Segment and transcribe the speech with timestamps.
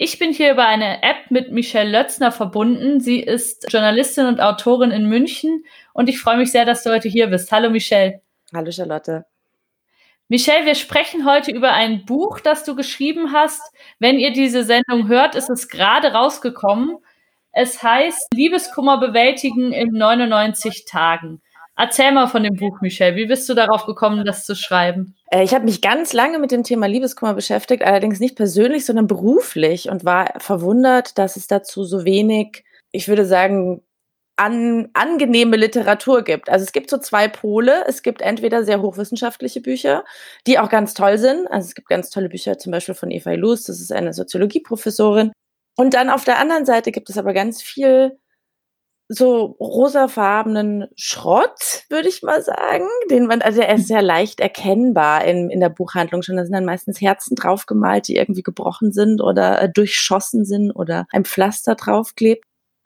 [0.00, 3.00] Ich bin hier über eine App mit Michelle Lötzner verbunden.
[3.00, 7.08] Sie ist Journalistin und Autorin in München und ich freue mich sehr, dass du heute
[7.08, 7.50] hier bist.
[7.50, 8.22] Hallo Michelle.
[8.54, 9.26] Hallo Charlotte.
[10.28, 13.60] Michelle, wir sprechen heute über ein Buch, das du geschrieben hast.
[13.98, 16.98] Wenn ihr diese Sendung hört, ist es gerade rausgekommen.
[17.50, 21.42] Es heißt Liebeskummer bewältigen in 99 Tagen.
[21.80, 23.14] Erzähl mal von dem Buch, Michelle.
[23.14, 25.14] Wie bist du darauf gekommen, das zu schreiben?
[25.30, 29.06] Äh, ich habe mich ganz lange mit dem Thema Liebeskummer beschäftigt, allerdings nicht persönlich, sondern
[29.06, 33.80] beruflich und war verwundert, dass es dazu so wenig, ich würde sagen,
[34.34, 36.48] an, angenehme Literatur gibt.
[36.48, 37.84] Also es gibt so zwei Pole.
[37.86, 40.04] Es gibt entweder sehr hochwissenschaftliche Bücher,
[40.48, 41.46] die auch ganz toll sind.
[41.46, 45.30] Also es gibt ganz tolle Bücher, zum Beispiel von Eva Luz, das ist eine Soziologieprofessorin.
[45.76, 48.18] Und dann auf der anderen Seite gibt es aber ganz viel
[49.08, 52.86] so rosafarbenen Schrott, würde ich mal sagen.
[53.10, 56.36] Den man, also er ist sehr leicht erkennbar in, in der Buchhandlung schon.
[56.36, 61.06] Da sind dann meistens Herzen draufgemalt, die irgendwie gebrochen sind oder äh, durchschossen sind oder
[61.10, 62.44] ein Pflaster draufklebt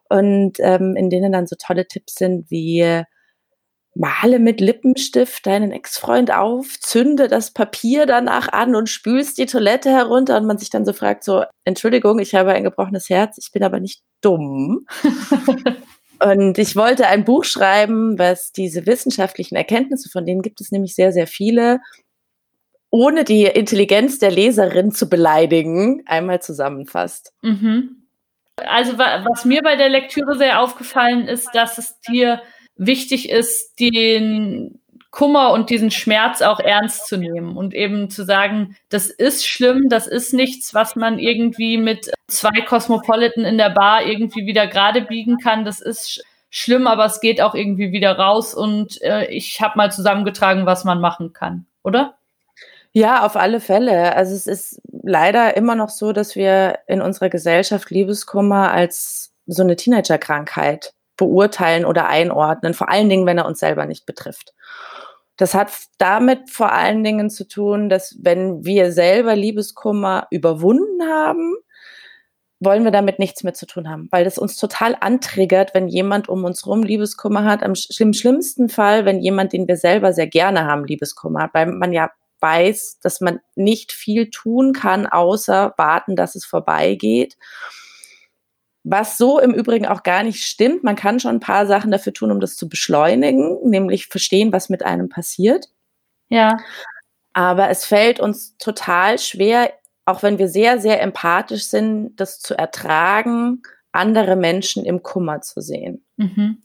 [0.09, 3.05] und ähm, in denen dann so tolle Tipps sind wie
[3.95, 9.91] male mit Lippenstift deinen Ex-Freund auf, zünde das Papier danach an und spülst die Toilette
[9.91, 13.53] herunter und man sich dann so fragt so, Entschuldigung, ich habe ein gebrochenes Herz, ich
[13.53, 14.87] bin aber nicht dumm.
[16.25, 20.95] und ich wollte ein Buch schreiben, was diese wissenschaftlichen Erkenntnisse, von denen gibt es nämlich
[20.95, 21.81] sehr, sehr viele,
[22.91, 27.33] ohne die Intelligenz der Leserin zu beleidigen, einmal zusammenfasst.
[27.43, 28.07] Mhm.
[28.57, 32.43] Also was mir bei der Lektüre sehr aufgefallen ist, dass es dir
[32.77, 34.82] wichtig ist, den
[35.13, 39.91] Kummer und diesen Schmerz auch ernst zu nehmen und eben zu sagen, das ist schlimm,
[39.91, 45.03] das ist nichts, was man irgendwie mit zwei Cosmopolitan in der Bar irgendwie wieder gerade
[45.03, 45.67] biegen kann.
[45.67, 49.93] Das ist schlimm, aber es geht auch irgendwie wieder raus und äh, ich habe mal
[49.93, 52.15] zusammengetragen, was man machen kann, oder?
[52.93, 54.17] Ja, auf alle Fälle.
[54.17, 59.63] Also es ist leider immer noch so, dass wir in unserer Gesellschaft Liebeskummer als so
[59.63, 64.55] eine Teenagerkrankheit beurteilen oder einordnen, vor allen Dingen, wenn er uns selber nicht betrifft.
[65.43, 71.57] Das hat damit vor allen Dingen zu tun, dass wenn wir selber Liebeskummer überwunden haben,
[72.61, 76.29] wollen wir damit nichts mehr zu tun haben, weil das uns total antriggert, wenn jemand
[76.29, 77.65] um uns rum Liebeskummer hat.
[77.65, 81.93] Am schlimmsten Fall, wenn jemand, den wir selber sehr gerne haben, Liebeskummer hat, weil man
[81.93, 87.37] ja weiß, dass man nicht viel tun kann, außer warten, dass es vorbeigeht.
[88.85, 90.83] Was so im Übrigen auch gar nicht stimmt.
[90.83, 94.69] Man kann schon ein paar Sachen dafür tun, um das zu beschleunigen, nämlich verstehen, was
[94.69, 95.67] mit einem passiert.
[96.29, 96.57] Ja.
[97.33, 99.73] Aber es fällt uns total schwer,
[100.05, 105.61] auch wenn wir sehr, sehr empathisch sind, das zu ertragen, andere Menschen im Kummer zu
[105.61, 106.05] sehen.
[106.17, 106.63] Mhm.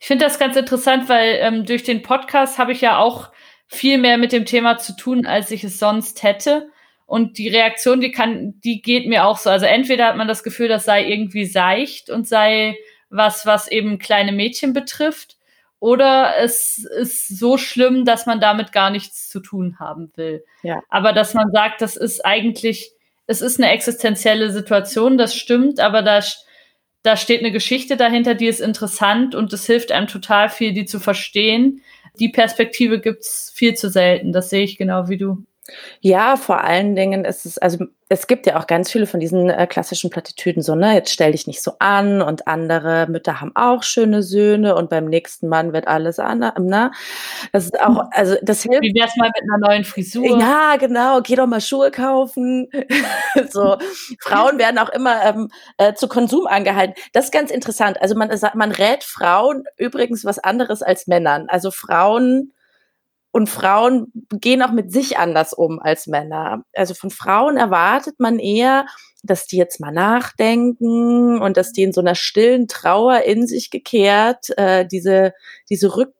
[0.00, 3.30] Ich finde das ganz interessant, weil ähm, durch den Podcast habe ich ja auch
[3.66, 6.70] viel mehr mit dem Thema zu tun, als ich es sonst hätte.
[7.08, 9.50] Und die Reaktion, die kann, die geht mir auch so.
[9.50, 12.76] Also entweder hat man das Gefühl, das sei irgendwie seicht und sei
[13.08, 15.36] was, was eben kleine Mädchen betrifft.
[15.80, 20.44] Oder es ist so schlimm, dass man damit gar nichts zu tun haben will.
[20.62, 20.82] Ja.
[20.90, 22.92] Aber dass man sagt, das ist eigentlich,
[23.26, 26.20] es ist eine existenzielle Situation, das stimmt, aber da,
[27.02, 30.84] da steht eine Geschichte dahinter, die ist interessant und es hilft einem total viel, die
[30.84, 31.80] zu verstehen
[32.18, 34.32] die Perspektive gibt's viel zu selten.
[34.32, 35.44] Das sehe ich genau wie du.
[36.00, 39.50] Ja, vor allen Dingen ist es, also es gibt ja auch ganz viele von diesen
[39.50, 43.52] äh, klassischen Plattitüden, so, ne, jetzt stell dich nicht so an und andere Mütter haben
[43.54, 46.90] auch schöne Söhne und beim nächsten Mann wird alles anders, ne?
[47.52, 48.82] Das ist auch, also das hilft.
[48.82, 50.38] Wie wär's mal mit einer neuen Frisur?
[50.38, 52.68] Ja, genau, geh doch mal Schuhe kaufen.
[53.50, 53.76] so,
[54.20, 56.94] Frauen werden auch immer ähm, äh, zu Konsum angehalten.
[57.12, 58.00] Das ist ganz interessant.
[58.00, 61.46] Also man, man rät Frauen übrigens was anderes als Männern.
[61.48, 62.52] Also Frauen
[63.30, 66.62] und Frauen gehen auch mit sich anders um als Männer.
[66.74, 68.86] Also von Frauen erwartet man eher,
[69.22, 73.70] dass die jetzt mal nachdenken und dass die in so einer stillen Trauer in sich
[73.70, 75.34] gekehrt äh, diese,
[75.68, 76.14] diese rück,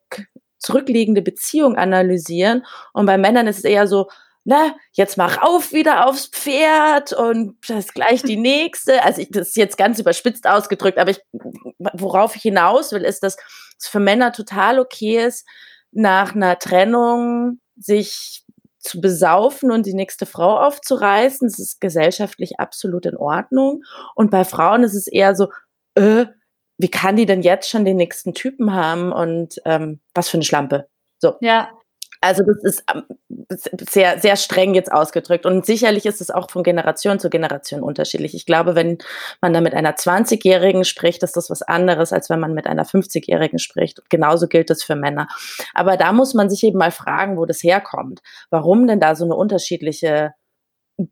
[0.58, 2.66] zurückliegende Beziehung analysieren.
[2.92, 4.08] Und bei Männern ist es eher so,
[4.44, 9.02] na, jetzt mach auf wieder aufs Pferd und das ist gleich die nächste.
[9.04, 11.20] Also ich, das ist jetzt ganz überspitzt ausgedrückt, aber ich,
[11.92, 13.36] worauf ich hinaus will, ist, dass
[13.78, 15.46] es für Männer total okay ist,
[15.98, 18.44] nach einer Trennung sich
[18.78, 21.48] zu besaufen und die nächste Frau aufzureißen.
[21.48, 23.82] Das ist gesellschaftlich absolut in Ordnung.
[24.14, 25.48] Und bei Frauen ist es eher so,
[25.94, 26.26] äh,
[26.78, 30.44] wie kann die denn jetzt schon den nächsten Typen haben und ähm, was für eine
[30.44, 30.88] Schlampe?
[31.18, 31.34] So.
[31.40, 31.70] Ja.
[32.20, 33.04] Also das ist ähm,
[33.48, 35.46] sehr, sehr streng jetzt ausgedrückt.
[35.46, 38.34] Und sicherlich ist es auch von Generation zu Generation unterschiedlich.
[38.34, 38.98] Ich glaube, wenn
[39.40, 42.84] man da mit einer 20-Jährigen spricht, ist das was anderes, als wenn man mit einer
[42.84, 44.02] 50-Jährigen spricht.
[44.10, 45.28] genauso gilt das für Männer.
[45.74, 48.20] Aber da muss man sich eben mal fragen, wo das herkommt.
[48.50, 50.32] Warum denn da so eine unterschiedliche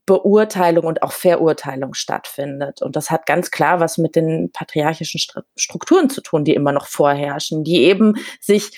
[0.04, 2.82] Beurteilung und auch Verurteilung stattfindet.
[2.82, 5.20] Und das hat ganz klar was mit den patriarchischen
[5.56, 8.72] Strukturen zu tun, die immer noch vorherrschen, die eben sich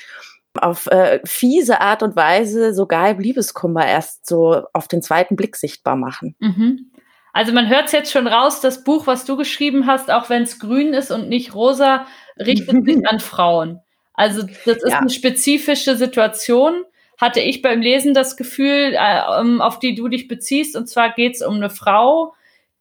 [0.59, 5.57] auf äh, fiese Art und Weise sogar im Liebeskummer erst so auf den zweiten Blick
[5.57, 6.35] sichtbar machen.
[6.39, 6.91] Mhm.
[7.33, 10.43] Also man hört es jetzt schon raus, das Buch, was du geschrieben hast, auch wenn
[10.43, 12.07] es grün ist und nicht rosa,
[12.39, 13.81] richtet sich an Frauen.
[14.15, 14.99] Also das ist ja.
[14.99, 16.85] eine spezifische Situation,
[17.21, 19.21] hatte ich beim Lesen das Gefühl, äh,
[19.61, 20.77] auf die du dich beziehst.
[20.77, 22.35] Und zwar geht es um eine Frau,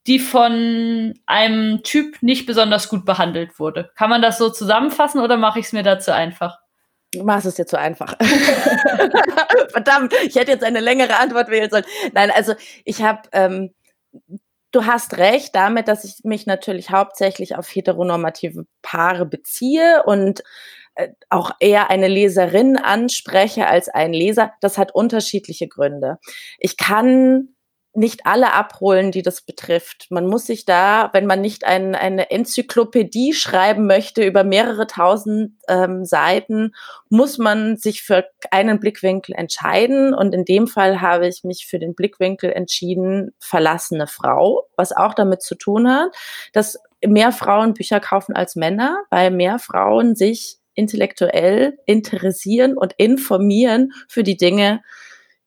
[0.08, 3.90] die von einem Typ nicht besonders gut behandelt wurde.
[3.94, 6.58] Kann man das so zusammenfassen oder mache ich es mir dazu einfach?
[7.12, 8.16] Du machst es dir zu einfach.
[9.70, 11.86] Verdammt, ich hätte jetzt eine längere Antwort wählen sollen.
[12.12, 13.74] Nein, also ich habe, ähm,
[14.72, 20.42] du hast recht damit, dass ich mich natürlich hauptsächlich auf heteronormative Paare beziehe und
[20.96, 24.52] äh, auch eher eine Leserin anspreche als ein Leser.
[24.60, 26.18] Das hat unterschiedliche Gründe.
[26.58, 27.54] Ich kann
[27.98, 30.06] nicht alle abholen, die das betrifft.
[30.10, 35.56] Man muss sich da, wenn man nicht ein, eine Enzyklopädie schreiben möchte über mehrere tausend
[35.68, 36.74] ähm, Seiten,
[37.10, 40.14] muss man sich für einen Blickwinkel entscheiden.
[40.14, 45.14] Und in dem Fall habe ich mich für den Blickwinkel entschieden, verlassene Frau, was auch
[45.14, 46.14] damit zu tun hat,
[46.52, 53.92] dass mehr Frauen Bücher kaufen als Männer, weil mehr Frauen sich intellektuell interessieren und informieren
[54.08, 54.82] für die Dinge,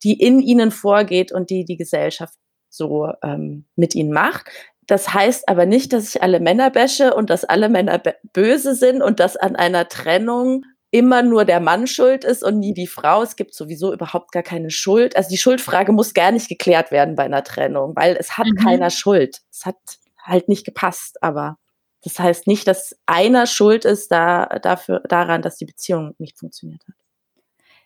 [0.03, 2.35] die in ihnen vorgeht und die die Gesellschaft
[2.69, 4.49] so ähm, mit ihnen macht.
[4.87, 8.01] Das heißt aber nicht, dass ich alle Männer wäsche und dass alle Männer
[8.33, 12.73] böse sind und dass an einer Trennung immer nur der Mann schuld ist und nie
[12.73, 13.21] die Frau.
[13.21, 15.15] Es gibt sowieso überhaupt gar keine Schuld.
[15.15, 18.55] Also die Schuldfrage muss gar nicht geklärt werden bei einer Trennung, weil es hat mhm.
[18.55, 19.39] keiner Schuld.
[19.49, 19.77] Es hat
[20.21, 21.57] halt nicht gepasst, aber
[22.03, 26.81] das heißt nicht, dass einer schuld ist da, dafür, daran, dass die Beziehung nicht funktioniert
[26.87, 26.95] hat.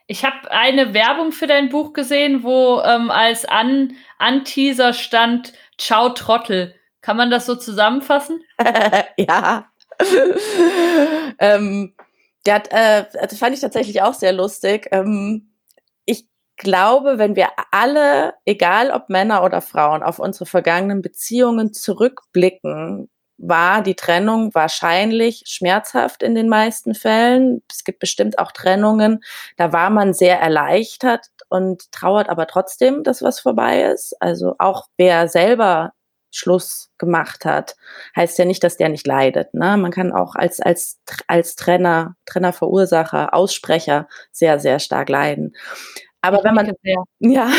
[0.07, 6.09] Ich habe eine Werbung für dein Buch gesehen, wo ähm, als An Anteaser stand Ciao
[6.09, 6.75] Trottel.
[7.01, 8.41] Kann man das so zusammenfassen?
[9.17, 9.69] ja.
[11.39, 11.93] ähm,
[12.47, 14.87] hat, äh, das fand ich tatsächlich auch sehr lustig.
[14.91, 15.53] Ähm,
[16.05, 16.27] ich
[16.57, 23.81] glaube, wenn wir alle, egal ob Männer oder Frauen, auf unsere vergangenen Beziehungen zurückblicken, war
[23.81, 27.61] die Trennung wahrscheinlich schmerzhaft in den meisten Fällen.
[27.69, 29.23] Es gibt bestimmt auch Trennungen,
[29.57, 34.15] da war man sehr erleichtert und trauert aber trotzdem, dass was vorbei ist.
[34.21, 35.93] Also auch wer selber
[36.31, 37.75] Schluss gemacht hat,
[38.15, 39.53] heißt ja nicht, dass der nicht leidet.
[39.53, 39.77] Ne?
[39.77, 45.55] Man kann auch als, als, als Trenner, Trennerverursacher, Aussprecher sehr, sehr stark leiden.
[46.21, 46.73] Aber wenn man,
[47.19, 47.49] ja,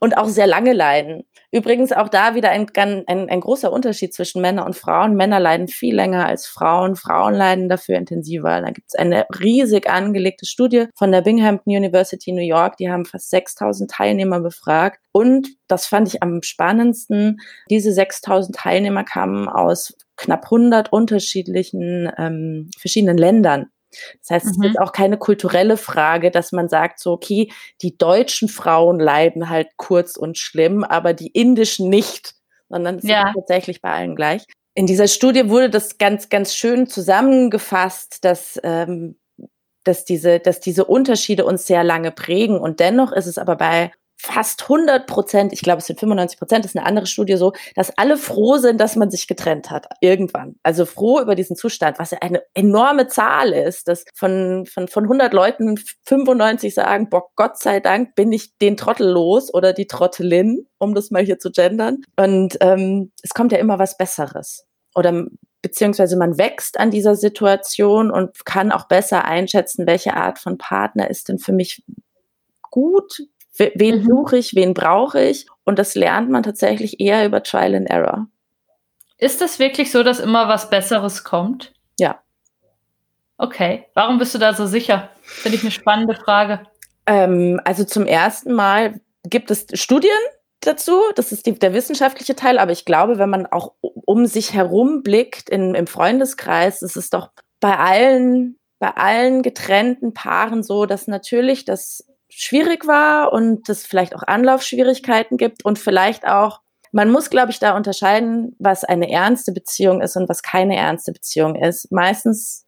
[0.00, 1.24] und auch sehr lange leiden.
[1.54, 5.14] Übrigens auch da wieder ein, ein, ein großer Unterschied zwischen Männern und Frauen.
[5.14, 6.96] Männer leiden viel länger als Frauen.
[6.96, 8.60] Frauen leiden dafür intensiver.
[8.60, 12.78] Da gibt es eine riesig angelegte Studie von der Binghamton University New York.
[12.78, 14.98] Die haben fast 6000 Teilnehmer befragt.
[15.12, 17.38] Und das fand ich am spannendsten.
[17.70, 23.66] Diese 6000 Teilnehmer kamen aus knapp 100 unterschiedlichen ähm, verschiedenen Ländern.
[24.20, 24.64] Das heißt, es mhm.
[24.64, 29.68] ist auch keine kulturelle Frage, dass man sagt, so, okay, die deutschen Frauen leiden halt
[29.76, 32.34] kurz und schlimm, aber die indischen nicht,
[32.68, 33.28] sondern es ja.
[33.28, 34.44] ist tatsächlich bei allen gleich.
[34.74, 39.16] In dieser Studie wurde das ganz, ganz schön zusammengefasst, dass, ähm,
[39.84, 42.58] dass, diese, dass diese Unterschiede uns sehr lange prägen.
[42.58, 46.64] Und dennoch ist es aber bei fast 100 Prozent, ich glaube es sind 95 Prozent,
[46.64, 49.86] das ist eine andere Studie so, dass alle froh sind, dass man sich getrennt hat,
[50.00, 50.56] irgendwann.
[50.62, 55.04] Also froh über diesen Zustand, was ja eine enorme Zahl ist, dass von, von, von
[55.04, 59.86] 100 Leuten 95 sagen, boah, Gott sei Dank bin ich den Trottel los oder die
[59.86, 61.98] Trottelin, um das mal hier zu gendern.
[62.16, 64.66] Und ähm, es kommt ja immer was Besseres.
[64.94, 65.26] Oder
[65.60, 71.08] beziehungsweise man wächst an dieser Situation und kann auch besser einschätzen, welche Art von Partner
[71.08, 71.82] ist denn für mich
[72.74, 73.18] gut,
[73.56, 74.04] Wen mhm.
[74.04, 75.46] suche ich, wen brauche ich?
[75.64, 78.26] Und das lernt man tatsächlich eher über Trial and Error.
[79.18, 81.72] Ist das wirklich so, dass immer was Besseres kommt?
[81.98, 82.20] Ja.
[83.38, 83.86] Okay.
[83.94, 85.10] Warum bist du da so sicher?
[85.22, 86.66] Finde ich eine spannende Frage.
[87.06, 90.10] Ähm, also zum ersten Mal gibt es Studien
[90.60, 91.00] dazu.
[91.14, 92.58] Das ist die, der wissenschaftliche Teil.
[92.58, 97.10] Aber ich glaube, wenn man auch um sich herum blickt in, im Freundeskreis, ist es
[97.10, 97.30] doch
[97.60, 104.14] bei allen, bei allen getrennten Paaren so, dass natürlich das schwierig war und es vielleicht
[104.14, 106.60] auch Anlaufschwierigkeiten gibt und vielleicht auch
[106.94, 111.10] man muss, glaube ich, da unterscheiden, was eine ernste Beziehung ist und was keine ernste
[111.10, 111.90] Beziehung ist.
[111.90, 112.66] Meistens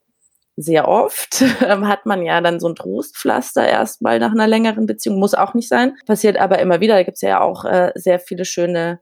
[0.56, 5.20] sehr oft hat man ja dann so ein Trostpflaster erstmal nach einer längeren Beziehung.
[5.20, 5.96] Muss auch nicht sein.
[6.06, 6.94] Passiert aber immer wieder.
[6.94, 9.00] Da gibt es ja auch äh, sehr viele schöne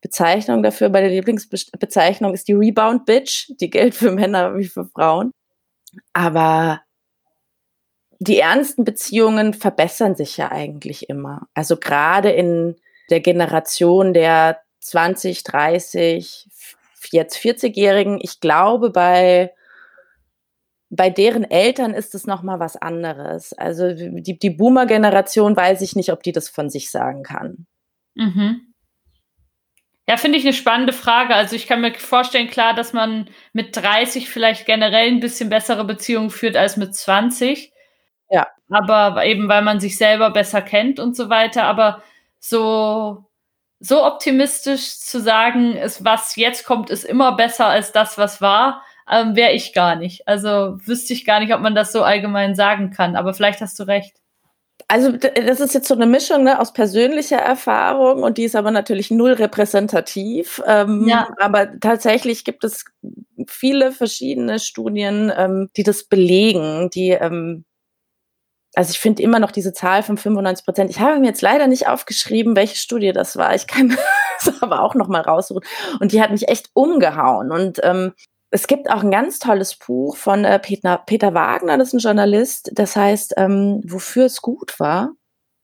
[0.00, 0.90] Bezeichnungen dafür.
[0.90, 3.50] Bei der Lieblingsbezeichnung ist die Rebound Bitch.
[3.60, 5.32] Die gilt für Männer wie für Frauen.
[6.12, 6.82] Aber
[8.22, 11.48] die ernsten Beziehungen verbessern sich ja eigentlich immer.
[11.54, 12.76] Also gerade in
[13.10, 16.48] der Generation der 20, 30,
[17.10, 18.18] jetzt 40-Jährigen.
[18.22, 19.52] Ich glaube, bei
[20.94, 23.54] bei deren Eltern ist es noch mal was anderes.
[23.54, 27.66] Also die, die Boomer-Generation weiß ich nicht, ob die das von sich sagen kann.
[28.14, 28.74] Mhm.
[30.06, 31.34] Ja, finde ich eine spannende Frage.
[31.34, 35.86] Also ich kann mir vorstellen, klar, dass man mit 30 vielleicht generell ein bisschen bessere
[35.86, 37.71] Beziehungen führt als mit 20.
[38.32, 38.46] Ja.
[38.70, 41.64] Aber eben, weil man sich selber besser kennt und so weiter.
[41.64, 42.02] Aber
[42.40, 43.26] so,
[43.78, 48.82] so optimistisch zu sagen, ist, was jetzt kommt, ist immer besser als das, was war,
[49.10, 50.26] ähm, wäre ich gar nicht.
[50.26, 53.16] Also wüsste ich gar nicht, ob man das so allgemein sagen kann.
[53.16, 54.16] Aber vielleicht hast du recht.
[54.88, 58.70] Also das ist jetzt so eine Mischung ne, aus persönlicher Erfahrung und die ist aber
[58.70, 60.62] natürlich null repräsentativ.
[60.66, 61.28] Ähm, ja.
[61.38, 62.86] Aber tatsächlich gibt es
[63.46, 67.64] viele verschiedene Studien, ähm, die das belegen, die ähm,
[68.74, 70.90] also ich finde immer noch diese Zahl von 95 Prozent.
[70.90, 73.54] Ich habe mir jetzt leider nicht aufgeschrieben, welche Studie das war.
[73.54, 73.96] Ich kann
[74.44, 75.62] das aber auch noch mal raussuchen.
[76.00, 77.52] Und die hat mich echt umgehauen.
[77.52, 78.12] Und ähm,
[78.50, 81.98] es gibt auch ein ganz tolles Buch von äh, Peter, Peter Wagner, das ist ein
[82.00, 85.12] Journalist, das heißt, ähm, wofür es gut war.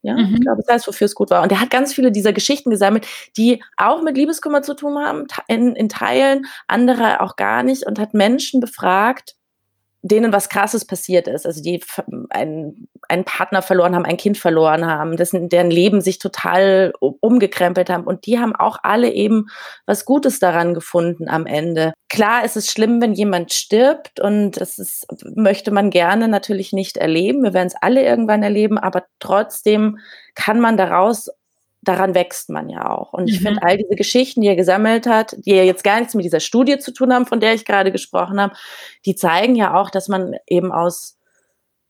[0.03, 0.37] Ja, mhm.
[0.37, 1.43] ich glaube, das heißt, wofür es gut war.
[1.43, 5.27] Und er hat ganz viele dieser Geschichten gesammelt, die auch mit Liebeskummer zu tun haben,
[5.49, 9.35] in, in Teilen, andere auch gar nicht, und hat Menschen befragt,
[10.03, 11.83] denen was Krasses passiert ist, also die
[12.31, 17.91] einen, einen Partner verloren haben, ein Kind verloren haben, dessen, deren Leben sich total umgekrempelt
[17.91, 19.47] haben und die haben auch alle eben
[19.87, 21.93] was Gutes daran gefunden am Ende.
[22.09, 26.97] Klar ist es schlimm, wenn jemand stirbt und das ist, möchte man gerne natürlich nicht
[26.97, 27.43] erleben.
[27.43, 29.99] Wir werden es alle irgendwann erleben, aber trotzdem
[30.35, 31.29] kann man daraus
[31.89, 33.13] daran wächst man ja auch.
[33.13, 33.47] Und ich mhm.
[33.47, 36.41] finde, all diese Geschichten, die er gesammelt hat, die ja jetzt gar nichts mit dieser
[36.41, 38.55] Studie zu tun haben, von der ich gerade gesprochen habe,
[39.07, 41.19] die zeigen ja auch, dass man eben aus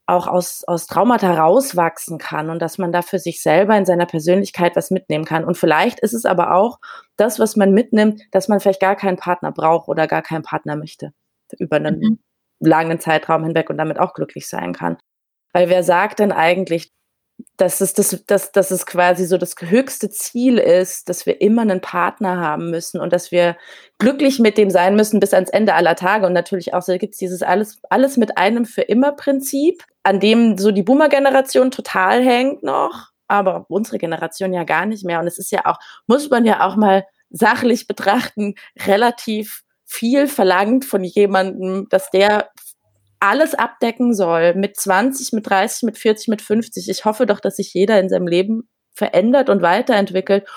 [0.06, 4.06] auch aus, aus Traumata rauswachsen kann und dass man da für sich selber in seiner
[4.06, 5.44] Persönlichkeit was mitnehmen kann.
[5.44, 6.78] Und vielleicht ist es aber auch
[7.16, 10.76] das, was man mitnimmt, dass man vielleicht gar keinen Partner braucht oder gar keinen Partner
[10.76, 11.12] möchte
[11.58, 12.18] über einen mhm.
[12.58, 14.96] langen Zeitraum hinweg und damit auch glücklich sein kann.
[15.52, 16.90] Weil wer sagt denn eigentlich,
[17.56, 21.62] dass es, das, dass, dass es quasi so das höchste Ziel ist, dass wir immer
[21.62, 23.56] einen Partner haben müssen und dass wir
[23.98, 26.26] glücklich mit dem sein müssen bis ans Ende aller Tage.
[26.26, 30.20] Und natürlich auch so gibt es dieses alles, alles mit einem für immer Prinzip, an
[30.20, 35.20] dem so die Boomer-Generation total hängt noch, aber unsere Generation ja gar nicht mehr.
[35.20, 38.54] Und es ist ja auch, muss man ja auch mal sachlich betrachten,
[38.86, 42.50] relativ viel verlangt von jemandem, dass der
[43.20, 46.88] alles abdecken soll, mit 20, mit 30, mit 40, mit 50.
[46.88, 50.48] Ich hoffe doch, dass sich jeder in seinem Leben verändert und weiterentwickelt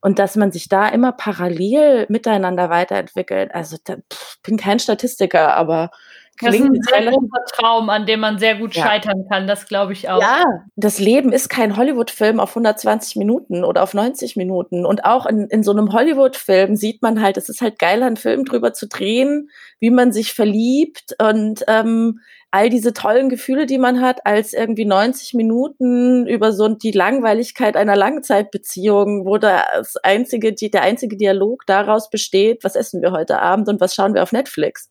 [0.00, 3.54] und dass man sich da immer parallel miteinander weiterentwickelt.
[3.54, 3.96] Also da,
[4.42, 5.90] bin kein Statistiker, aber
[6.40, 8.84] das ist ein sehr großer Traum, an dem man sehr gut ja.
[8.84, 10.20] scheitern kann, das glaube ich auch.
[10.20, 10.44] Ja,
[10.76, 14.86] das Leben ist kein Hollywood-Film auf 120 Minuten oder auf 90 Minuten.
[14.86, 18.16] Und auch in, in so einem Hollywood-Film sieht man halt, es ist halt geil, einen
[18.16, 22.20] Film drüber zu drehen, wie man sich verliebt und ähm,
[22.50, 27.76] all diese tollen Gefühle, die man hat, als irgendwie 90 Minuten über so die Langweiligkeit
[27.76, 33.40] einer Langzeitbeziehung, wo das einzige, die, der einzige Dialog daraus besteht, was essen wir heute
[33.40, 34.90] Abend und was schauen wir auf Netflix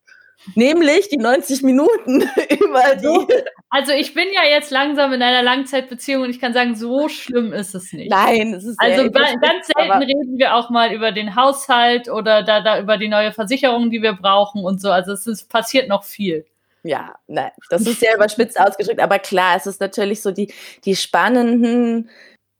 [0.56, 2.22] nämlich die 90 Minuten
[2.60, 3.34] über die.
[3.70, 7.54] Also ich bin ja jetzt langsam in einer Langzeitbeziehung und ich kann sagen, so schlimm
[7.54, 8.10] ist es nicht.
[8.10, 12.62] Nein, es ist also ganz selten reden wir auch mal über den Haushalt oder da,
[12.62, 14.92] da über die neue Versicherung, die wir brauchen und so.
[14.92, 16.46] Also es ist, passiert noch viel.
[16.84, 20.54] Ja, nein, das ist sehr überspitzt ausgedrückt, aber klar, es ist natürlich so die,
[20.86, 22.10] die spannenden,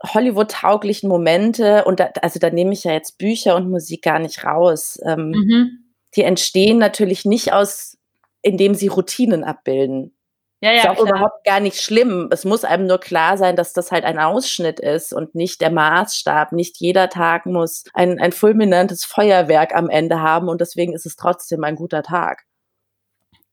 [0.04, 4.46] Hollywood-tauglichen Momente und da, also da nehme ich ja jetzt Bücher und Musik gar nicht
[4.46, 4.98] raus.
[5.06, 7.98] Ähm, mhm die entstehen natürlich nicht aus,
[8.42, 10.16] indem sie Routinen abbilden.
[10.62, 11.10] Ja, ja, ist auch klar.
[11.10, 12.28] überhaupt gar nicht schlimm.
[12.32, 15.72] Es muss einem nur klar sein, dass das halt ein Ausschnitt ist und nicht der
[15.72, 16.52] Maßstab.
[16.52, 21.16] Nicht jeder Tag muss ein, ein fulminantes Feuerwerk am Ende haben und deswegen ist es
[21.16, 22.44] trotzdem ein guter Tag.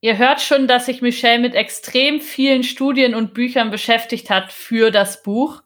[0.01, 4.91] Ihr hört schon, dass sich Michelle mit extrem vielen Studien und Büchern beschäftigt hat für
[4.91, 5.63] das Buch.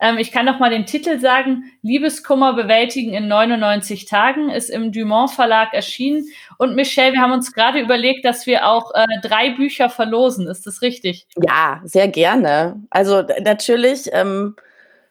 [0.00, 1.64] Ähm, ich kann noch mal den Titel sagen.
[1.82, 6.26] Liebeskummer bewältigen in 99 Tagen ist im Dumont Verlag erschienen.
[6.58, 10.48] Und Michelle, wir haben uns gerade überlegt, dass wir auch äh, drei Bücher verlosen.
[10.48, 11.26] Ist das richtig?
[11.36, 12.82] Ja, sehr gerne.
[12.90, 14.56] Also natürlich, ähm,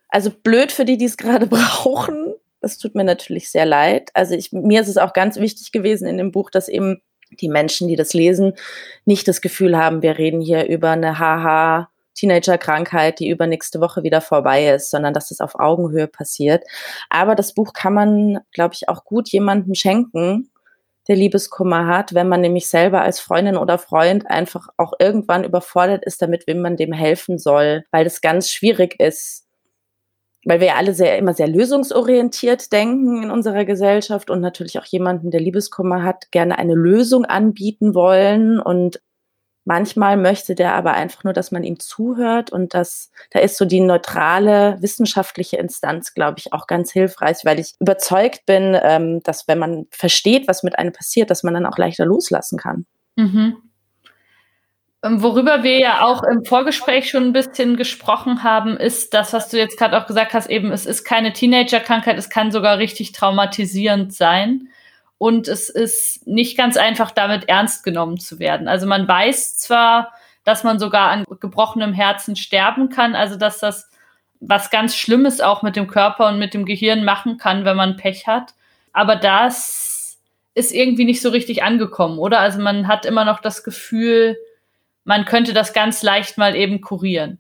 [0.10, 2.34] also blöd für die, die es gerade brauchen.
[2.62, 4.10] Das tut mir natürlich sehr leid.
[4.16, 7.02] Also ich, mir ist es auch ganz wichtig gewesen in dem Buch, dass eben
[7.40, 8.54] die Menschen, die das lesen,
[9.06, 14.22] nicht das Gefühl haben, wir reden hier über eine Haha Teenager-Krankheit, die übernächste Woche wieder
[14.22, 16.64] vorbei ist, sondern dass es auf Augenhöhe passiert.
[17.10, 20.50] Aber das Buch kann man, glaube ich, auch gut jemandem schenken,
[21.08, 26.06] der Liebeskummer hat, wenn man nämlich selber als Freundin oder Freund einfach auch irgendwann überfordert
[26.06, 29.48] ist damit, wem man dem helfen soll, weil es ganz schwierig ist,
[30.46, 35.32] weil wir alle sehr immer sehr lösungsorientiert denken in unserer Gesellschaft und natürlich auch jemanden,
[35.32, 39.02] der Liebeskummer hat, gerne eine Lösung anbieten wollen und
[39.70, 43.66] manchmal möchte der aber einfach nur, dass man ihm zuhört und das da ist so
[43.66, 49.48] die neutrale wissenschaftliche Instanz, glaube ich, auch ganz hilfreich, weil ich überzeugt bin, ähm, dass
[49.48, 52.88] wenn man versteht, was mit einem passiert, dass man dann auch leichter loslassen kann.
[53.16, 53.58] Mhm.
[55.04, 59.50] Ähm, worüber wir ja auch im Vorgespräch schon ein bisschen gesprochen haben, ist das, was
[59.50, 63.12] du jetzt gerade auch gesagt hast, eben, es ist keine Teenagerkrankheit, es kann sogar richtig
[63.12, 64.70] traumatisierend sein.
[65.20, 68.68] Und es ist nicht ganz einfach, damit ernst genommen zu werden.
[68.68, 70.14] Also man weiß zwar,
[70.46, 73.92] dass man sogar an gebrochenem Herzen sterben kann, also dass das
[74.40, 77.98] was ganz Schlimmes auch mit dem Körper und mit dem Gehirn machen kann, wenn man
[77.98, 78.54] Pech hat.
[78.94, 80.18] Aber das
[80.54, 82.40] ist irgendwie nicht so richtig angekommen, oder?
[82.40, 84.38] Also man hat immer noch das Gefühl,
[85.04, 87.40] man könnte das ganz leicht mal eben kurieren.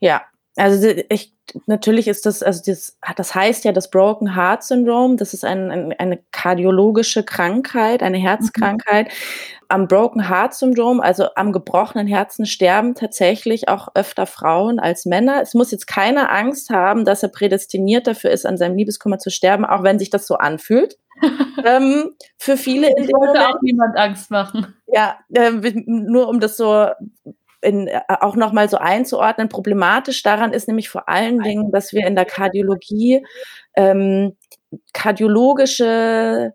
[0.00, 0.22] Ja,
[0.56, 1.34] also ich,
[1.66, 5.70] natürlich ist das, also das, das heißt ja das Broken Heart Syndrome, das ist ein,
[5.70, 9.06] ein, eine kardiologische Krankheit, eine Herzkrankheit.
[9.06, 9.12] Mhm.
[9.68, 15.40] Am Broken Heart Syndrome, also am gebrochenen Herzen, sterben tatsächlich auch öfter Frauen als Männer.
[15.40, 19.30] Es muss jetzt keine Angst haben, dass er prädestiniert dafür ist, an seinem Liebeskummer zu
[19.30, 20.98] sterben, auch wenn sich das so anfühlt.
[21.64, 23.38] ähm, für viele in dem Moment.
[23.38, 24.74] auch niemand Angst machen.
[24.88, 25.50] Ja, äh,
[25.86, 26.88] nur um das so
[27.62, 29.48] in, äh, auch nochmal so einzuordnen.
[29.48, 33.24] Problematisch daran ist nämlich vor allen Dingen, dass wir in der Kardiologie
[33.76, 34.36] ähm,
[34.92, 36.52] kardiologische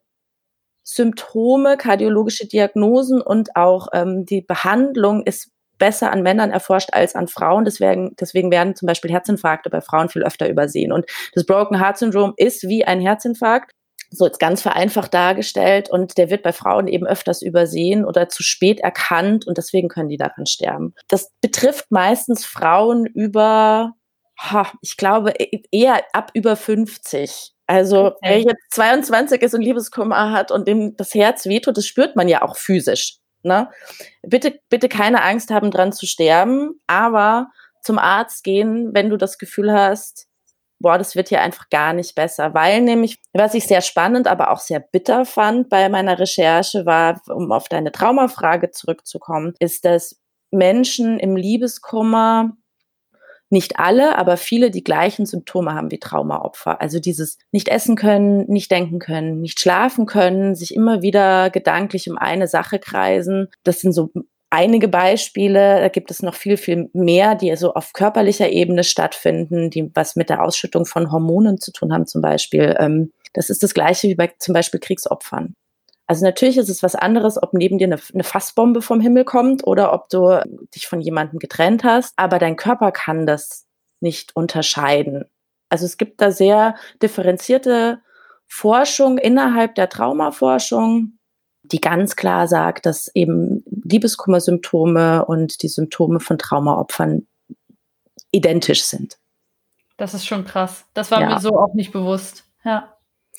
[0.83, 7.27] Symptome, kardiologische Diagnosen und auch ähm, die Behandlung ist besser an Männern erforscht als an
[7.27, 7.65] Frauen.
[7.65, 10.91] Deswegen, deswegen werden zum Beispiel Herzinfarkte bei Frauen viel öfter übersehen.
[10.91, 13.73] Und das Broken Heart Syndrome ist wie ein Herzinfarkt
[14.09, 18.43] so jetzt ganz vereinfacht dargestellt und der wird bei Frauen eben öfters übersehen oder zu
[18.43, 20.93] spät erkannt und deswegen können die daran sterben.
[21.07, 23.93] Das betrifft meistens Frauen über,
[24.39, 27.53] ha, ich glaube, e, eher ab über 50.
[27.67, 28.17] Also okay.
[28.21, 32.29] wer jetzt 22 ist und Liebeskummer hat und dem das Herz wehtut, das spürt man
[32.29, 33.17] ja auch physisch.
[33.43, 33.69] Ne?
[34.23, 37.47] Bitte, bitte keine Angst haben, dran zu sterben, aber
[37.81, 40.26] zum Arzt gehen, wenn du das Gefühl hast,
[40.79, 44.51] boah, das wird hier einfach gar nicht besser, weil nämlich, was ich sehr spannend, aber
[44.51, 50.19] auch sehr bitter fand bei meiner Recherche war, um auf deine Traumafrage zurückzukommen, ist, dass
[50.51, 52.51] Menschen im Liebeskummer
[53.49, 56.81] nicht alle, aber viele die gleichen Symptome haben wie Traumaopfer.
[56.81, 62.09] Also dieses nicht essen können, nicht denken können, nicht schlafen können, sich immer wieder gedanklich
[62.09, 63.47] um eine Sache kreisen.
[63.63, 64.11] Das sind so
[64.49, 69.69] einige Beispiele, da gibt es noch viel, viel mehr, die so auf körperlicher Ebene stattfinden,
[69.69, 72.75] die was mit der Ausschüttung von Hormonen zu tun haben zum Beispiel.
[72.79, 75.53] Ähm, das ist das gleiche wie bei zum Beispiel Kriegsopfern.
[76.07, 79.67] Also natürlich ist es was anderes, ob neben dir eine, eine Fassbombe vom Himmel kommt
[79.67, 80.41] oder ob du
[80.73, 83.65] dich von jemandem getrennt hast, aber dein Körper kann das
[83.99, 85.25] nicht unterscheiden.
[85.69, 87.99] Also es gibt da sehr differenzierte
[88.47, 91.17] Forschung innerhalb der Traumaforschung,
[91.63, 97.27] die ganz klar sagt, dass eben Liebeskummersymptome und die Symptome von Traumaopfern
[98.31, 99.17] identisch sind.
[99.97, 100.85] Das ist schon krass.
[100.93, 101.29] Das war ja.
[101.29, 102.43] mir so auch nicht bewusst.
[102.63, 102.93] Ja.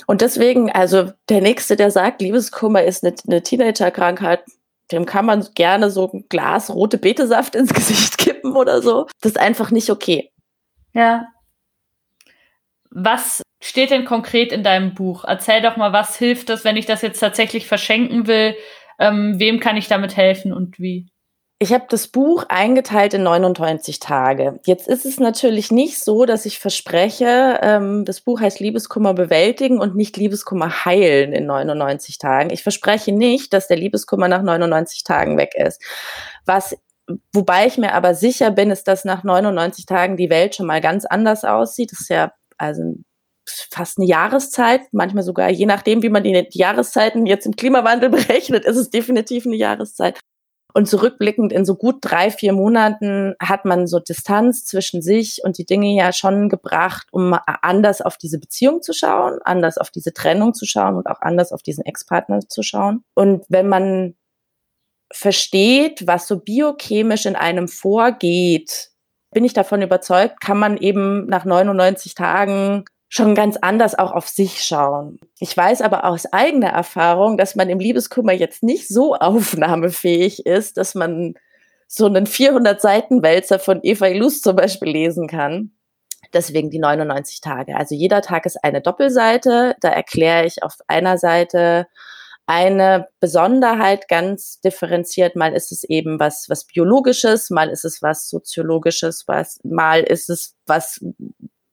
[0.07, 4.45] Und deswegen, also der Nächste, der sagt, Liebeskummer ist eine, eine Teenagerkrankheit,
[4.91, 9.07] dem kann man gerne so ein Glas rote Betesaft ins Gesicht kippen oder so.
[9.21, 10.33] Das ist einfach nicht okay.
[10.95, 11.27] Ja.
[12.91, 15.25] Was steht denn konkret in deinem Buch?
[15.25, 18.57] Erzähl doch mal, was hilft das, wenn ich das jetzt tatsächlich verschenken will?
[18.99, 21.09] Ähm, wem kann ich damit helfen und wie?
[21.61, 24.61] Ich habe das Buch eingeteilt in 99 Tage.
[24.65, 29.81] Jetzt ist es natürlich nicht so, dass ich verspreche, ähm, das Buch heißt Liebeskummer bewältigen
[29.81, 32.51] und nicht Liebeskummer heilen in 99 Tagen.
[32.51, 35.83] Ich verspreche nicht, dass der Liebeskummer nach 99 Tagen weg ist.
[36.47, 36.77] Was
[37.33, 40.83] Wobei ich mir aber sicher bin, ist, dass nach 99 Tagen die Welt schon mal
[40.83, 41.91] ganz anders aussieht.
[41.93, 42.83] Das ist ja also
[43.71, 48.65] fast eine Jahreszeit, manchmal sogar, je nachdem, wie man die, Jahreszeiten jetzt im Klimawandel berechnet,
[48.65, 50.19] ist es definitiv eine Jahreszeit.
[50.75, 55.57] Und zurückblickend in so gut drei, vier Monaten hat man so Distanz zwischen sich und
[55.57, 60.13] die Dinge ja schon gebracht, um anders auf diese Beziehung zu schauen, anders auf diese
[60.13, 63.03] Trennung zu schauen und auch anders auf diesen Ex-Partner zu schauen.
[63.15, 64.15] Und wenn man
[65.13, 68.91] versteht, was so biochemisch in einem vorgeht,
[69.33, 74.29] bin ich davon überzeugt, kann man eben nach 99 Tagen schon ganz anders auch auf
[74.29, 75.19] sich schauen.
[75.41, 80.77] Ich weiß aber aus eigener Erfahrung, dass man im Liebeskummer jetzt nicht so aufnahmefähig ist,
[80.77, 81.35] dass man
[81.87, 85.73] so einen 400 Seiten Wälzer von Eva Ilus zum Beispiel lesen kann.
[86.35, 87.77] Deswegen die 99 Tage.
[87.77, 89.75] Also jeder Tag ist eine Doppelseite.
[89.81, 91.87] Da erkläre ich auf einer Seite
[92.45, 95.37] eine Besonderheit ganz differenziert.
[95.37, 100.29] Mal ist es eben was, was biologisches, mal ist es was soziologisches, was, mal ist
[100.29, 101.01] es was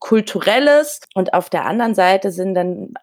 [0.06, 1.00] kulturelles.
[1.16, 2.94] Und auf der anderen Seite sind dann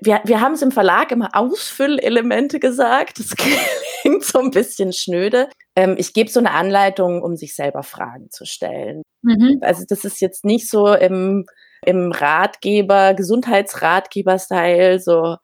[0.00, 3.18] wir, wir haben es im Verlag immer Ausfüllelemente gesagt.
[3.18, 5.48] Das klingt so ein bisschen schnöde.
[5.76, 9.02] Ähm, ich gebe so eine Anleitung, um sich selber Fragen zu stellen.
[9.22, 9.58] Mhm.
[9.60, 11.46] Also das ist jetzt nicht so im,
[11.84, 15.36] im Ratgeber, Gesundheitsratgeber-Style, so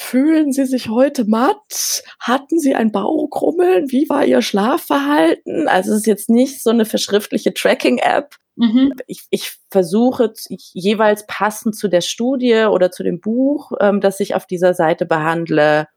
[0.00, 2.04] Fühlen Sie sich heute matt?
[2.20, 3.90] Hatten Sie ein Bauchkrummeln?
[3.90, 5.66] Wie war Ihr Schlafverhalten?
[5.66, 8.36] Also es ist jetzt nicht so eine verschriftliche Tracking-App.
[8.58, 8.92] Mhm.
[9.06, 14.34] Ich, ich versuche jeweils passend zu der Studie oder zu dem Buch, ähm, das ich
[14.34, 15.88] auf dieser Seite behandle,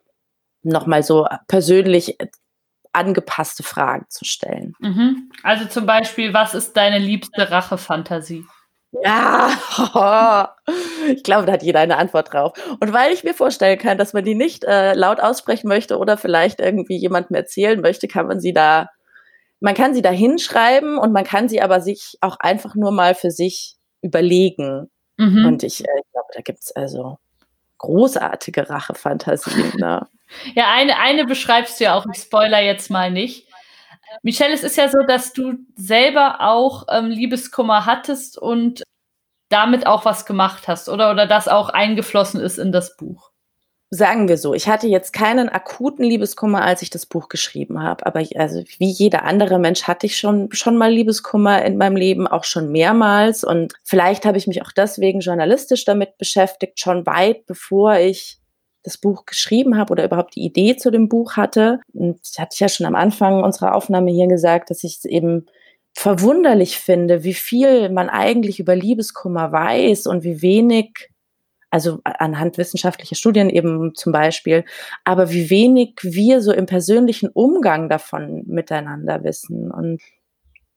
[0.63, 2.17] nochmal so persönlich
[2.93, 4.76] angepasste Fragen zu stellen.
[4.80, 5.32] Mhm.
[5.43, 8.45] Also zum Beispiel, was ist deine liebste Rachefantasie?
[9.04, 9.52] Ja,
[11.15, 12.54] ich glaube, da hat jeder eine Antwort drauf.
[12.80, 16.17] Und weil ich mir vorstellen kann, dass man die nicht äh, laut aussprechen möchte oder
[16.17, 18.89] vielleicht irgendwie jemandem erzählen möchte, kann man sie da,
[19.62, 23.15] man kann sie da hinschreiben und man kann sie aber sich auch einfach nur mal
[23.15, 24.89] für sich überlegen.
[25.17, 25.45] Mhm.
[25.45, 27.19] Und ich, äh, glaube, da gibt's also
[27.78, 29.74] großartige Rachefantasien.
[29.78, 30.08] Ne?
[30.56, 33.47] ja, eine, eine beschreibst du ja auch, ich spoiler jetzt mal nicht.
[34.24, 38.84] Michelle, es ist ja so, dass du selber auch ähm, Liebeskummer hattest und
[39.50, 41.12] damit auch was gemacht hast, oder?
[41.12, 43.30] Oder das auch eingeflossen ist in das Buch.
[43.93, 48.06] Sagen wir so, ich hatte jetzt keinen akuten Liebeskummer, als ich das Buch geschrieben habe,
[48.06, 51.97] aber ich, also wie jeder andere Mensch hatte ich schon schon mal Liebeskummer in meinem
[51.97, 57.06] Leben, auch schon mehrmals und vielleicht habe ich mich auch deswegen journalistisch damit beschäftigt, schon
[57.06, 58.41] weit bevor ich
[58.84, 61.80] das Buch geschrieben habe oder überhaupt die Idee zu dem Buch hatte.
[61.93, 65.06] Und das hatte ich ja schon am Anfang unserer Aufnahme hier gesagt, dass ich es
[65.06, 65.45] eben
[65.93, 71.10] verwunderlich finde, wie viel man eigentlich über Liebeskummer weiß und wie wenig,
[71.71, 74.65] also anhand wissenschaftlicher Studien eben zum Beispiel,
[75.03, 79.71] aber wie wenig wir so im persönlichen Umgang davon miteinander wissen.
[79.71, 80.01] Und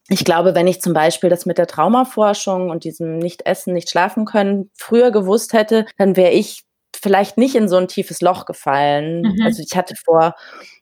[0.08, 3.90] ich glaube, wenn ich zum Beispiel das mit der Traumaforschung und diesem Nicht essen, nicht
[3.90, 8.46] schlafen können früher gewusst hätte, dann wäre ich vielleicht nicht in so ein tiefes Loch
[8.46, 9.22] gefallen.
[9.22, 9.42] Mhm.
[9.44, 10.34] Also ich hatte vor,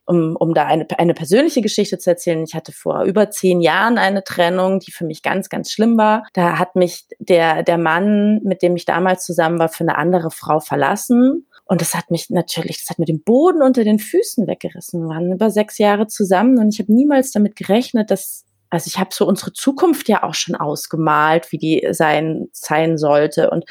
[0.07, 3.99] um, um da eine, eine persönliche Geschichte zu erzählen, ich hatte vor über zehn Jahren
[3.99, 6.25] eine Trennung, die für mich ganz, ganz schlimm war.
[6.33, 10.31] Da hat mich der, der Mann, mit dem ich damals zusammen war, für eine andere
[10.31, 11.47] Frau verlassen.
[11.65, 15.03] Und das hat mich natürlich, das hat mir den Boden unter den Füßen weggerissen.
[15.03, 18.99] Wir waren über sechs Jahre zusammen und ich habe niemals damit gerechnet, dass also ich
[18.99, 23.67] habe so unsere Zukunft ja auch schon ausgemalt, wie die sein sein sollte und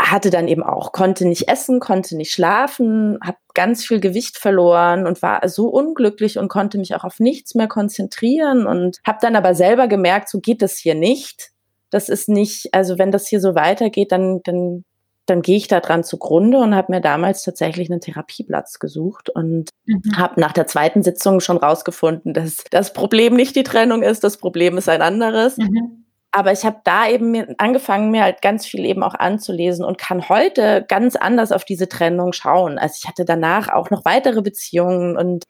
[0.00, 5.06] hatte dann eben auch, konnte nicht essen, konnte nicht schlafen, habe ganz viel Gewicht verloren
[5.06, 9.36] und war so unglücklich und konnte mich auch auf nichts mehr konzentrieren und habe dann
[9.36, 11.50] aber selber gemerkt, so geht das hier nicht.
[11.90, 14.84] Das ist nicht, also wenn das hier so weitergeht, dann, dann,
[15.26, 19.70] dann gehe ich da dran zugrunde und habe mir damals tatsächlich einen Therapieplatz gesucht und
[19.86, 20.16] mhm.
[20.16, 24.38] habe nach der zweiten Sitzung schon rausgefunden, dass das Problem nicht die Trennung ist, das
[24.38, 25.56] Problem ist ein anderes.
[25.56, 26.03] Mhm
[26.34, 30.28] aber ich habe da eben angefangen, mir halt ganz viel eben auch anzulesen und kann
[30.28, 32.76] heute ganz anders auf diese Trennung schauen.
[32.76, 35.44] Also ich hatte danach auch noch weitere Beziehungen und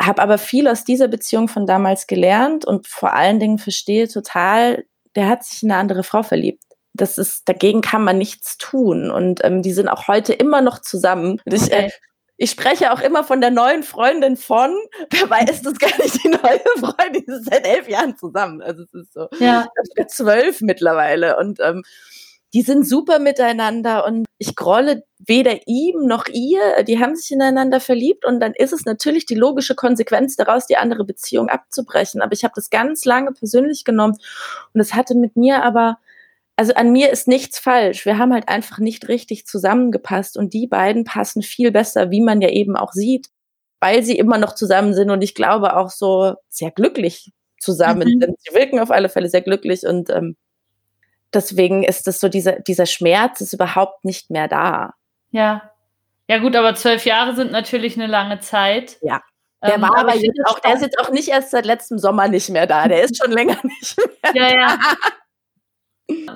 [0.00, 4.84] habe aber viel aus dieser Beziehung von damals gelernt und vor allen Dingen verstehe total,
[5.16, 6.62] der hat sich in eine andere Frau verliebt.
[6.94, 9.10] Das ist, dagegen kann man nichts tun.
[9.10, 11.40] Und ähm, die sind auch heute immer noch zusammen.
[11.44, 11.90] Und ich äh,
[12.38, 14.72] ich spreche auch immer von der neuen Freundin von,
[15.20, 18.62] dabei ist das gar nicht die neue Freundin, die ist seit elf Jahren zusammen.
[18.62, 19.68] Also es ist so, ja.
[20.06, 21.82] zwölf mittlerweile und ähm,
[22.54, 26.82] die sind super miteinander und ich grolle weder ihm noch ihr.
[26.84, 30.78] Die haben sich ineinander verliebt und dann ist es natürlich die logische Konsequenz daraus, die
[30.78, 32.22] andere Beziehung abzubrechen.
[32.22, 34.16] Aber ich habe das ganz lange persönlich genommen
[34.72, 35.98] und es hatte mit mir aber
[36.58, 38.04] also an mir ist nichts falsch.
[38.04, 42.40] Wir haben halt einfach nicht richtig zusammengepasst und die beiden passen viel besser, wie man
[42.40, 43.28] ja eben auch sieht,
[43.78, 48.20] weil sie immer noch zusammen sind und ich glaube auch so sehr glücklich zusammen mhm.
[48.20, 48.40] sind.
[48.40, 50.36] Sie wirken auf alle Fälle sehr glücklich und ähm,
[51.32, 54.94] deswegen ist das so, dieser, dieser Schmerz ist überhaupt nicht mehr da.
[55.30, 55.70] Ja.
[56.28, 58.98] Ja, gut, aber zwölf Jahre sind natürlich eine lange Zeit.
[59.00, 59.22] Ja.
[59.62, 62.26] Der ähm, war aber jetzt auch, der ist jetzt auch nicht erst seit letztem Sommer
[62.26, 62.88] nicht mehr da.
[62.88, 64.34] Der ist schon länger nicht mehr.
[64.34, 64.56] Ja, da.
[64.56, 64.78] ja.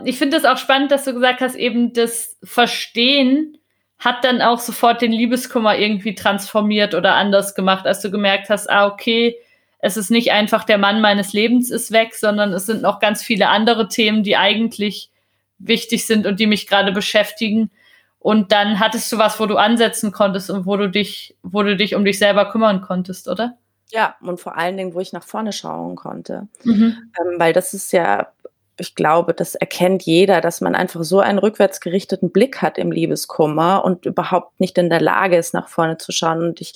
[0.05, 3.59] Ich finde es auch spannend, dass du gesagt hast, eben das Verstehen
[3.99, 8.69] hat dann auch sofort den Liebeskummer irgendwie transformiert oder anders gemacht, als du gemerkt hast,
[8.69, 9.37] ah, okay,
[9.79, 13.23] es ist nicht einfach der Mann meines Lebens ist weg, sondern es sind noch ganz
[13.23, 15.11] viele andere Themen, die eigentlich
[15.59, 17.71] wichtig sind und die mich gerade beschäftigen.
[18.19, 21.77] Und dann hattest du was, wo du ansetzen konntest und wo du dich, wo du
[21.77, 23.57] dich um dich selber kümmern konntest, oder?
[23.91, 26.49] Ja, und vor allen Dingen, wo ich nach vorne schauen konnte.
[26.63, 27.11] Mhm.
[27.21, 28.29] Ähm, weil das ist ja,
[28.79, 33.85] ich glaube, das erkennt jeder, dass man einfach so einen rückwärtsgerichteten Blick hat im Liebeskummer
[33.85, 36.43] und überhaupt nicht in der Lage ist, nach vorne zu schauen.
[36.43, 36.75] Und ich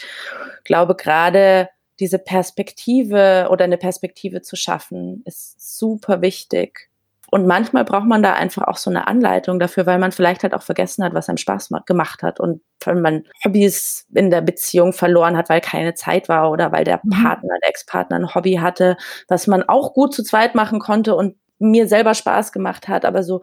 [0.64, 6.90] glaube, gerade diese Perspektive oder eine Perspektive zu schaffen, ist super wichtig.
[7.30, 10.54] Und manchmal braucht man da einfach auch so eine Anleitung dafür, weil man vielleicht halt
[10.54, 14.92] auch vergessen hat, was einem Spaß gemacht hat und wenn man Hobbys in der Beziehung
[14.92, 17.10] verloren hat, weil keine Zeit war oder weil der mhm.
[17.10, 21.34] Partner, der Ex-Partner ein Hobby hatte, was man auch gut zu zweit machen konnte und
[21.58, 23.42] mir selber Spaß gemacht hat, aber so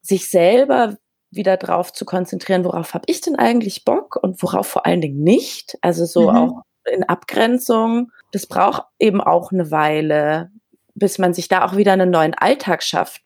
[0.00, 0.96] sich selber
[1.30, 5.22] wieder drauf zu konzentrieren, worauf habe ich denn eigentlich Bock und worauf vor allen Dingen
[5.22, 5.78] nicht.
[5.80, 6.36] Also so mhm.
[6.36, 8.12] auch in Abgrenzung.
[8.32, 10.50] Das braucht eben auch eine Weile,
[10.94, 13.22] bis man sich da auch wieder einen neuen Alltag schafft.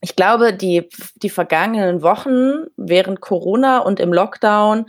[0.00, 4.86] Ich glaube, die, die vergangenen Wochen während Corona und im Lockdown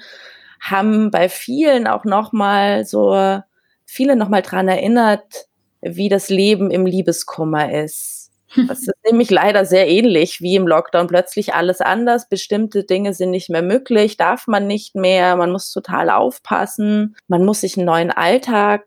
[0.61, 3.41] haben bei vielen auch nochmal so,
[3.85, 5.47] viele nochmal dran erinnert,
[5.81, 8.21] wie das Leben im Liebeskummer ist.
[8.67, 11.07] Das ist nämlich leider sehr ähnlich wie im Lockdown.
[11.07, 12.27] Plötzlich alles anders.
[12.27, 15.35] Bestimmte Dinge sind nicht mehr möglich, darf man nicht mehr.
[15.35, 17.15] Man muss total aufpassen.
[17.27, 18.85] Man muss sich einen neuen Alltag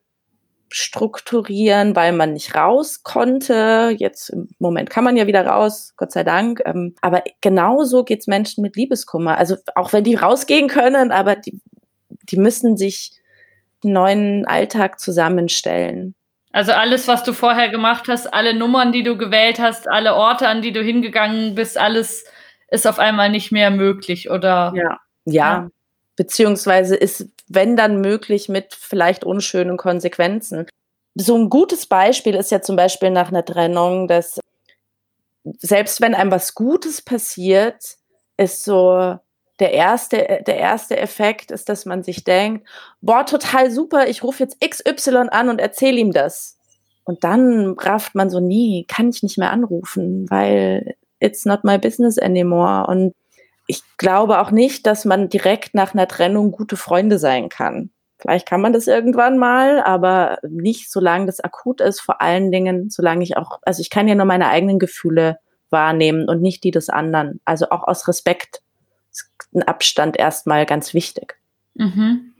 [0.70, 3.94] strukturieren, weil man nicht raus konnte.
[3.96, 6.62] Jetzt im Moment kann man ja wieder raus, Gott sei Dank.
[6.64, 9.38] Ähm, aber genauso geht's Menschen mit Liebeskummer.
[9.38, 11.61] Also auch wenn die rausgehen können, aber die,
[12.28, 13.12] die müssen sich
[13.85, 16.16] einen neuen Alltag zusammenstellen.
[16.54, 20.46] Also alles, was du vorher gemacht hast, alle Nummern, die du gewählt hast, alle Orte,
[20.46, 22.24] an die du hingegangen bist, alles
[22.70, 24.72] ist auf einmal nicht mehr möglich, oder?
[24.76, 25.00] Ja, ja.
[25.24, 25.68] ja.
[26.14, 30.68] Beziehungsweise ist, wenn dann möglich, mit vielleicht unschönen Konsequenzen.
[31.16, 34.38] So ein gutes Beispiel ist ja zum Beispiel nach einer Trennung, dass
[35.58, 37.96] selbst wenn einem was Gutes passiert,
[38.36, 39.18] ist so
[39.60, 42.66] der erste, der erste Effekt ist, dass man sich denkt,
[43.00, 46.58] boah, total super, ich rufe jetzt XY an und erzähle ihm das.
[47.04, 51.78] Und dann rafft man so, nie, kann ich nicht mehr anrufen, weil it's not my
[51.78, 52.86] business anymore.
[52.86, 53.14] Und
[53.66, 57.90] ich glaube auch nicht, dass man direkt nach einer Trennung gute Freunde sein kann.
[58.18, 62.88] Vielleicht kann man das irgendwann mal, aber nicht solange das akut ist, vor allen Dingen,
[62.88, 65.38] solange ich auch, also ich kann ja nur meine eigenen Gefühle
[65.70, 67.40] wahrnehmen und nicht die des anderen.
[67.44, 68.62] Also auch aus Respekt
[69.54, 71.36] ein Abstand erstmal ganz wichtig.
[71.74, 72.34] Mhm.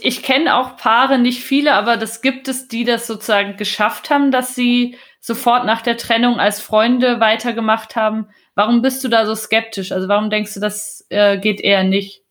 [0.00, 4.30] Ich kenne auch Paare, nicht viele, aber das gibt es, die das sozusagen geschafft haben,
[4.30, 8.28] dass sie sofort nach der Trennung als Freunde weitergemacht haben.
[8.54, 9.92] Warum bist du da so skeptisch?
[9.92, 12.22] Also warum denkst du, das äh, geht eher nicht?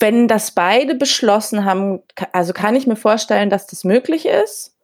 [0.00, 4.77] Wenn das beide beschlossen haben, also kann ich mir vorstellen, dass das möglich ist.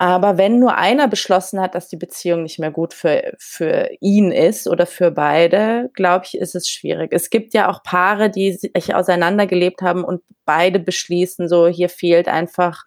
[0.00, 4.30] Aber wenn nur einer beschlossen hat, dass die Beziehung nicht mehr gut für, für ihn
[4.30, 7.12] ist oder für beide, glaube ich, ist es schwierig.
[7.12, 12.28] Es gibt ja auch Paare, die sich auseinandergelebt haben und beide beschließen, so hier fehlt
[12.28, 12.84] einfach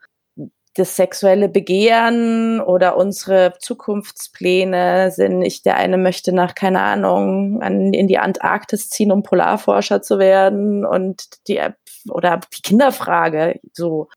[0.75, 7.93] das sexuelle Begehren oder unsere Zukunftspläne sind nicht, der eine möchte nach, keine Ahnung, an,
[7.93, 11.59] in die Antarktis ziehen, um Polarforscher zu werden und die,
[12.09, 14.07] oder die Kinderfrage, so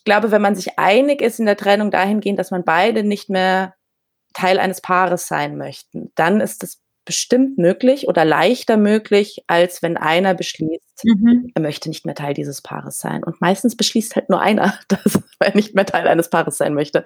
[0.00, 3.28] ich glaube, wenn man sich einig ist in der Trennung dahingehend, dass man beide nicht
[3.28, 3.74] mehr
[4.32, 9.98] Teil eines Paares sein möchten, dann ist es bestimmt möglich oder leichter möglich, als wenn
[9.98, 11.50] einer beschließt, mhm.
[11.54, 13.22] er möchte nicht mehr Teil dieses Paares sein.
[13.22, 17.04] Und meistens beschließt halt nur einer, dass er nicht mehr Teil eines Paares sein möchte.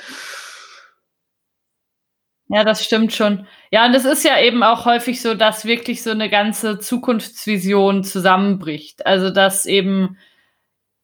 [2.47, 3.49] Ja, das stimmt schon.
[3.73, 8.05] Ja, und es ist ja eben auch häufig so, dass wirklich so eine ganze Zukunftsvision
[8.05, 9.05] zusammenbricht.
[9.05, 10.17] Also, dass eben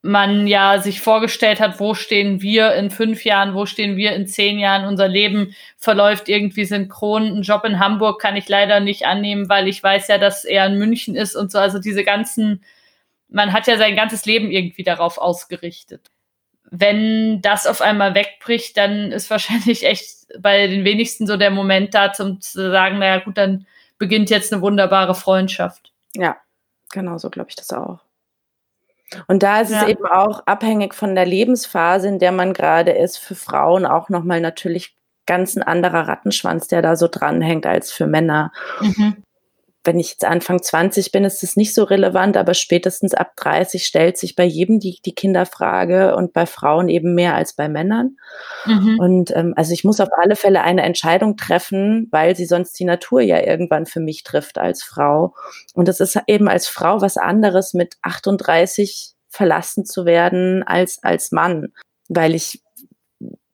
[0.02, 4.26] man ja sich vorgestellt hat, wo stehen wir in fünf Jahren, wo stehen wir in
[4.26, 7.26] zehn Jahren, unser Leben verläuft irgendwie synchron.
[7.26, 10.66] Ein Job in Hamburg kann ich leider nicht annehmen, weil ich weiß ja, dass er
[10.66, 11.58] in München ist und so.
[11.58, 12.64] Also diese ganzen,
[13.28, 16.10] man hat ja sein ganzes Leben irgendwie darauf ausgerichtet.
[16.70, 21.94] Wenn das auf einmal wegbricht, dann ist wahrscheinlich echt bei den wenigsten so der Moment
[21.94, 23.66] da, zum zu sagen, naja gut, dann
[23.98, 25.92] beginnt jetzt eine wunderbare Freundschaft.
[26.14, 26.38] Ja,
[26.90, 28.00] genau so glaube ich das auch.
[29.26, 29.82] Und da ist ja.
[29.82, 34.08] es eben auch abhängig von der Lebensphase, in der man gerade ist, für Frauen auch
[34.08, 34.96] nochmal natürlich
[35.26, 38.52] ganz ein anderer Rattenschwanz, der da so dranhängt als für Männer.
[38.80, 39.22] Mhm.
[39.82, 43.86] Wenn ich jetzt Anfang 20 bin, ist das nicht so relevant, aber spätestens ab 30
[43.86, 48.16] stellt sich bei jedem die, die Kinderfrage und bei Frauen eben mehr als bei Männern.
[48.66, 48.98] Mhm.
[48.98, 52.84] Und ähm, also ich muss auf alle Fälle eine Entscheidung treffen, weil sie sonst die
[52.84, 55.34] Natur ja irgendwann für mich trifft als Frau.
[55.72, 61.32] Und es ist eben als Frau was anderes, mit 38 verlassen zu werden als als
[61.32, 61.68] Mann,
[62.08, 62.62] weil ich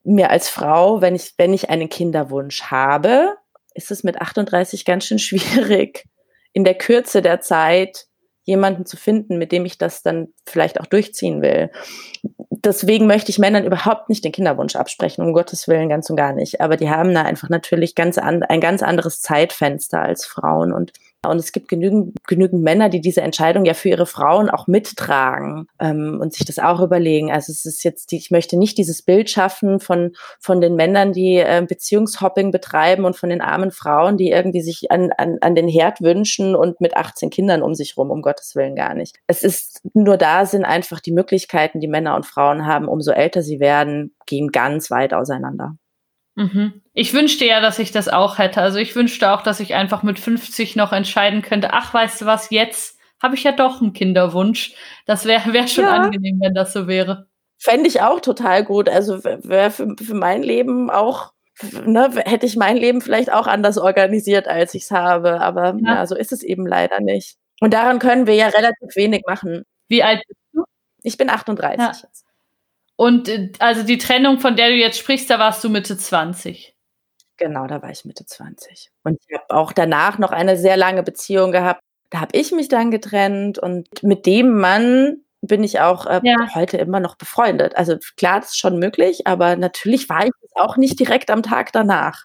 [0.03, 3.37] mir als Frau, wenn ich wenn ich einen Kinderwunsch habe,
[3.75, 6.07] ist es mit 38 ganz schön schwierig,
[6.57, 8.07] in der Kürze der Zeit
[8.45, 11.71] jemanden zu finden, mit dem ich das dann vielleicht auch durchziehen will.
[12.49, 16.33] Deswegen möchte ich Männern überhaupt nicht den Kinderwunsch absprechen, um Gottes Willen ganz und gar
[16.33, 16.63] nicht.
[16.63, 20.73] Aber die haben da einfach natürlich ganz an, ein ganz anderes Zeitfenster als Frauen.
[20.73, 20.93] Und
[21.27, 25.67] und es gibt genügend, genügend Männer, die diese Entscheidung ja für ihre Frauen auch mittragen
[25.79, 27.31] ähm, und sich das auch überlegen.
[27.31, 31.13] Also es ist jetzt, die, ich möchte nicht dieses Bild schaffen von, von den Männern,
[31.13, 35.55] die äh, Beziehungshopping betreiben und von den armen Frauen, die irgendwie sich an, an, an
[35.55, 39.17] den Herd wünschen und mit 18 Kindern um sich rum, um Gottes Willen gar nicht.
[39.27, 43.43] Es ist nur da sind einfach die Möglichkeiten, die Männer und Frauen haben, umso älter
[43.43, 45.77] sie werden, gehen ganz weit auseinander.
[46.37, 46.83] Mhm.
[46.99, 48.63] Ich wünschte ja, dass ich das auch hätte.
[48.63, 52.25] Also ich wünschte auch, dass ich einfach mit 50 noch entscheiden könnte, ach, weißt du
[52.25, 54.73] was, jetzt habe ich ja doch einen Kinderwunsch.
[55.05, 55.91] Das wäre wär schon ja.
[55.91, 57.27] angenehm, wenn das so wäre.
[57.59, 58.89] Fände ich auch total gut.
[58.89, 61.35] Also wäre für, für mein Leben auch,
[61.85, 65.43] ne, hätte ich mein Leben vielleicht auch anders organisiert, als ich es habe.
[65.43, 65.97] Aber ja.
[65.97, 66.07] ja.
[66.07, 67.37] so ist es eben leider nicht.
[67.61, 69.65] Und daran können wir ja relativ wenig machen.
[69.89, 70.65] Wie alt bist du?
[71.03, 71.93] Ich bin 38 ja.
[72.97, 76.73] Und äh, also die Trennung, von der du jetzt sprichst, da warst du Mitte 20.
[77.37, 78.91] Genau, da war ich Mitte 20.
[79.05, 81.81] Und ich habe auch danach noch eine sehr lange Beziehung gehabt.
[82.11, 86.55] Da habe ich mich dann getrennt und mit dem Mann bin ich auch äh, ja.
[86.55, 87.77] heute immer noch befreundet.
[87.77, 91.73] Also klar, das ist schon möglich, aber natürlich war ich auch nicht direkt am Tag
[91.73, 92.25] danach.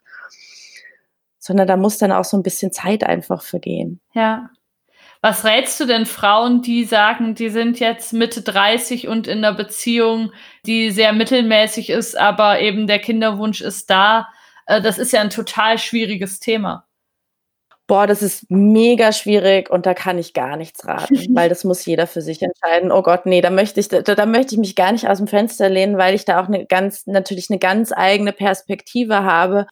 [1.39, 3.99] Sondern da muss dann auch so ein bisschen Zeit einfach vergehen.
[4.13, 4.49] Ja.
[5.21, 9.53] Was rätst du denn Frauen, die sagen, die sind jetzt Mitte 30 und in einer
[9.53, 10.31] Beziehung,
[10.65, 14.27] die sehr mittelmäßig ist, aber eben der Kinderwunsch ist da?
[14.71, 16.87] Äh, das ist ja ein total schwieriges Thema.
[17.87, 21.85] Boah, das ist mega schwierig und da kann ich gar nichts raten, weil das muss
[21.85, 22.91] jeder für sich entscheiden.
[22.91, 25.27] Oh Gott, nee, da möchte ich, da, da möchte ich mich gar nicht aus dem
[25.27, 29.67] Fenster lehnen, weil ich da auch eine ganz, natürlich eine ganz eigene Perspektive habe,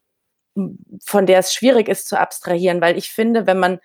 [1.05, 3.79] von der es schwierig ist zu abstrahieren, weil ich finde, wenn man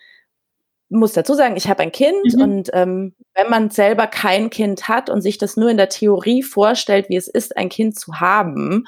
[0.89, 2.41] muss dazu sagen, ich habe ein Kind mhm.
[2.41, 6.43] und ähm, wenn man selber kein Kind hat und sich das nur in der Theorie
[6.43, 8.85] vorstellt, wie es ist, ein Kind zu haben,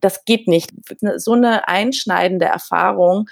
[0.00, 0.70] das geht nicht.
[1.16, 3.28] So eine einschneidende Erfahrung,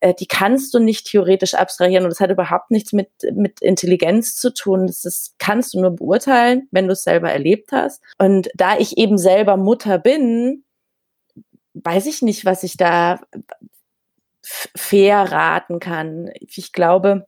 [0.00, 4.36] äh, die kannst du nicht theoretisch abstrahieren und das hat überhaupt nichts mit, mit Intelligenz
[4.36, 4.86] zu tun.
[4.86, 8.02] Das ist, kannst du nur beurteilen, wenn du es selber erlebt hast.
[8.18, 10.64] Und da ich eben selber Mutter bin,
[11.74, 13.20] weiß ich nicht, was ich da
[14.42, 16.30] fair raten kann.
[16.38, 17.26] Ich glaube,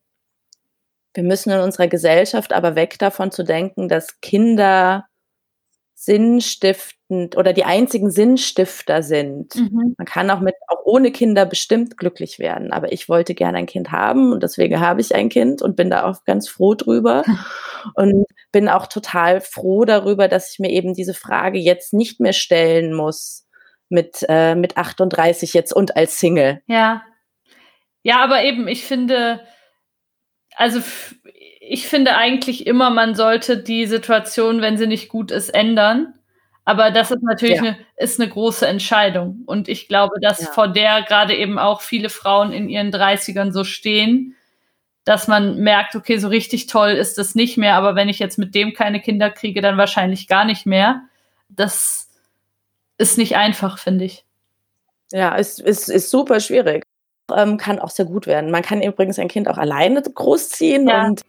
[1.14, 5.07] wir müssen in unserer Gesellschaft aber weg davon zu denken, dass Kinder
[7.08, 9.54] sinnstiftend oder die einzigen Sinnstifter sind.
[9.54, 9.94] Mhm.
[9.96, 12.72] Man kann auch mit, auch ohne Kinder bestimmt glücklich werden.
[12.72, 15.90] Aber ich wollte gerne ein Kind haben und deswegen habe ich ein Kind und bin
[15.90, 17.24] da auch ganz froh drüber.
[17.94, 22.32] und bin auch total froh darüber, dass ich mir eben diese Frage jetzt nicht mehr
[22.32, 23.46] stellen muss
[23.88, 26.62] mit, äh, mit 38 jetzt und als Single.
[26.66, 27.02] Ja.
[28.02, 29.40] Ja, aber eben, ich finde,
[30.54, 30.80] also
[31.60, 36.15] ich finde eigentlich immer, man sollte die Situation, wenn sie nicht gut ist, ändern.
[36.66, 37.62] Aber das ist natürlich ja.
[37.62, 39.44] eine, ist eine große Entscheidung.
[39.46, 40.46] Und ich glaube, dass ja.
[40.48, 44.35] vor der gerade eben auch viele Frauen in ihren 30ern so stehen,
[45.05, 48.37] dass man merkt, okay, so richtig toll ist das nicht mehr, aber wenn ich jetzt
[48.37, 51.02] mit dem keine Kinder kriege, dann wahrscheinlich gar nicht mehr.
[51.48, 52.11] Das
[52.98, 54.24] ist nicht einfach, finde ich.
[55.12, 56.83] Ja, es ist, ist super schwierig
[57.35, 58.50] ähm, kann auch sehr gut werden.
[58.50, 61.07] Man kann übrigens ein Kind auch alleine großziehen ja.
[61.07, 61.22] und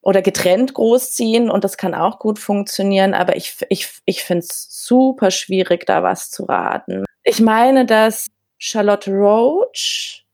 [0.00, 4.68] oder getrennt großziehen und das kann auch gut funktionieren, aber ich, ich, ich finde es
[4.70, 7.04] super schwierig, da was zu raten.
[7.24, 10.24] Ich meine, dass Charlotte Roach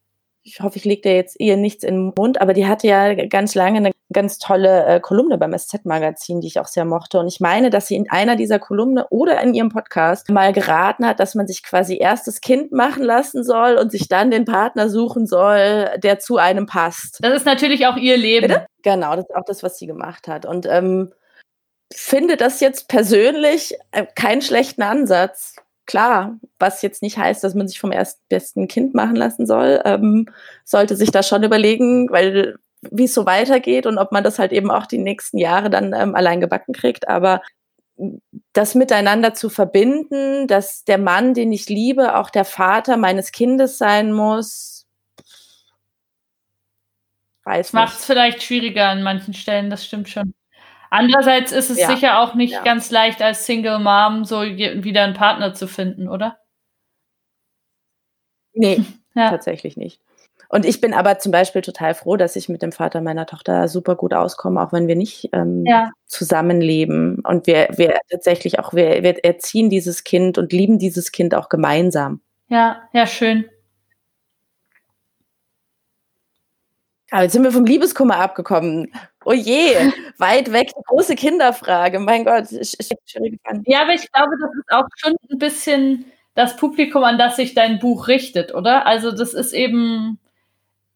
[0.47, 3.15] ich hoffe, ich lege dir jetzt ihr nichts in den Mund, aber die hatte ja
[3.27, 7.19] ganz lange eine ganz tolle äh, Kolumne beim SZ-Magazin, die ich auch sehr mochte.
[7.19, 11.07] Und ich meine, dass sie in einer dieser Kolumne oder in ihrem Podcast mal geraten
[11.07, 14.45] hat, dass man sich quasi erst das Kind machen lassen soll und sich dann den
[14.45, 17.19] Partner suchen soll, der zu einem passt.
[17.23, 18.49] Das ist natürlich auch ihr Leben.
[18.49, 18.67] Bitte?
[18.83, 20.45] Genau, das ist auch das, was sie gemacht hat.
[20.45, 21.11] Und ähm,
[21.91, 27.69] finde das jetzt persönlich äh, keinen schlechten Ansatz klar, was jetzt nicht heißt, dass man
[27.69, 30.27] sich vom ersten besten Kind machen lassen soll, ähm,
[30.65, 32.57] sollte sich da schon überlegen, weil
[32.91, 35.95] wie es so weitergeht und ob man das halt eben auch die nächsten Jahre dann
[35.95, 37.09] ähm, allein gebacken kriegt.
[37.09, 37.41] Aber
[38.53, 43.79] das miteinander zu verbinden, dass der Mann, den ich liebe, auch der Vater meines Kindes
[43.79, 44.87] sein muss,
[47.45, 50.35] weiß Macht es vielleicht schwieriger an manchen Stellen, das stimmt schon.
[50.97, 51.89] Andererseits ist es ja.
[51.89, 52.63] sicher auch nicht ja.
[52.63, 56.39] ganz leicht, als Single Mom so wieder einen Partner zu finden, oder?
[58.53, 58.85] Nee,
[59.17, 59.31] ja.
[59.31, 60.01] tatsächlich nicht.
[60.49, 63.67] Und ich bin aber zum Beispiel total froh, dass ich mit dem Vater meiner Tochter
[63.67, 65.91] super gut auskomme, auch wenn wir nicht ähm, ja.
[66.07, 67.19] zusammenleben.
[67.25, 71.49] Und wir, wir tatsächlich auch, wir, wir erziehen dieses Kind und lieben dieses Kind auch
[71.49, 72.21] gemeinsam.
[72.49, 73.47] Ja, ja, schön.
[77.11, 78.93] Aber jetzt sind wir vom Liebeskummer abgekommen.
[79.25, 81.99] Oh je, weit weg, große Kinderfrage.
[81.99, 82.91] Mein Gott, ich, ich,
[83.45, 83.63] an.
[83.67, 86.05] Ja, aber ich glaube, das ist auch schon ein bisschen
[86.35, 88.87] das Publikum, an das sich dein Buch richtet, oder?
[88.87, 90.19] Also das ist eben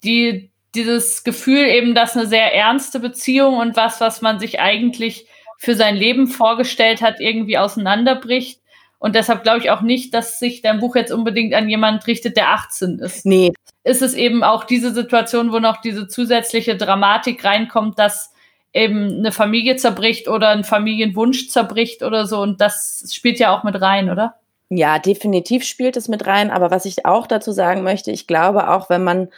[0.05, 5.27] die, dieses Gefühl eben, dass eine sehr ernste Beziehung und was, was man sich eigentlich
[5.59, 8.61] für sein Leben vorgestellt hat, irgendwie auseinanderbricht.
[8.99, 12.37] Und deshalb glaube ich auch nicht, dass sich dein Buch jetzt unbedingt an jemand richtet,
[12.37, 13.25] der 18 ist.
[13.25, 13.53] Nee.
[13.85, 18.33] Ist es eben auch diese Situation, wo noch diese zusätzliche Dramatik reinkommt, dass
[18.73, 22.41] eben eine Familie zerbricht oder ein Familienwunsch zerbricht oder so.
[22.41, 24.35] Und das spielt ja auch mit rein, oder?
[24.69, 26.51] Ja, definitiv spielt es mit rein.
[26.51, 29.29] Aber was ich auch dazu sagen möchte, ich glaube auch, wenn man,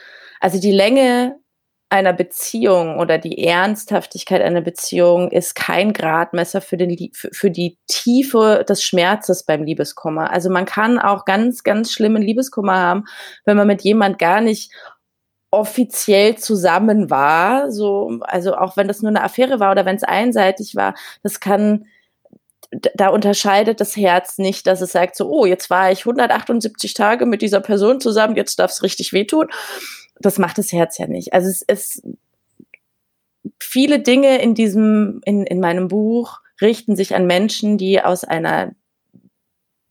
[0.40, 1.36] also die Länge
[1.90, 7.78] einer Beziehung oder die Ernsthaftigkeit einer Beziehung ist kein Gradmesser für, den, für, für die
[7.88, 10.30] Tiefe des Schmerzes beim Liebeskummer.
[10.30, 13.04] Also man kann auch ganz, ganz schlimmen Liebeskummer haben,
[13.44, 14.72] wenn man mit jemand gar nicht
[15.50, 20.04] offiziell zusammen war, so, also auch wenn das nur eine Affäre war oder wenn es
[20.04, 21.86] einseitig war, das kann,
[22.70, 27.26] da unterscheidet das Herz nicht, dass es sagt so, oh, jetzt war ich 178 Tage
[27.26, 29.48] mit dieser Person zusammen, jetzt darf es richtig wehtun,
[30.20, 31.32] das macht das Herz ja nicht.
[31.32, 32.02] Also es ist
[33.58, 38.72] viele Dinge in diesem, in, in meinem Buch richten sich an Menschen, die aus einer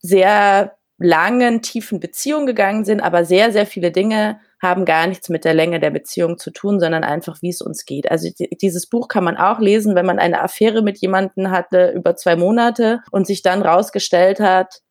[0.01, 5.45] sehr langen, tiefen Beziehung gegangen sind, aber sehr, sehr viele Dinge haben gar nichts mit
[5.45, 8.11] der Länge der Beziehung zu tun, sondern einfach, wie es uns geht.
[8.11, 8.29] Also
[8.61, 12.35] dieses Buch kann man auch lesen, wenn man eine Affäre mit jemandem hatte über zwei
[12.35, 14.81] Monate und sich dann rausgestellt hat,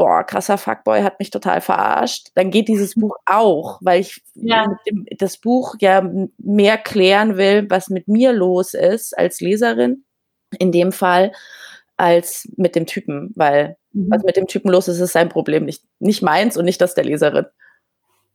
[0.00, 4.64] boah, krasser Fuckboy hat mich total verarscht, dann geht dieses Buch auch, weil ich ja.
[4.86, 6.02] dem, das Buch ja
[6.38, 10.04] mehr klären will, was mit mir los ist als Leserin,
[10.58, 11.32] in dem Fall,
[11.98, 14.06] als mit dem Typen, weil mhm.
[14.10, 16.94] was mit dem Typen los ist, ist sein Problem, nicht, nicht meins und nicht das
[16.94, 17.44] der Leserin.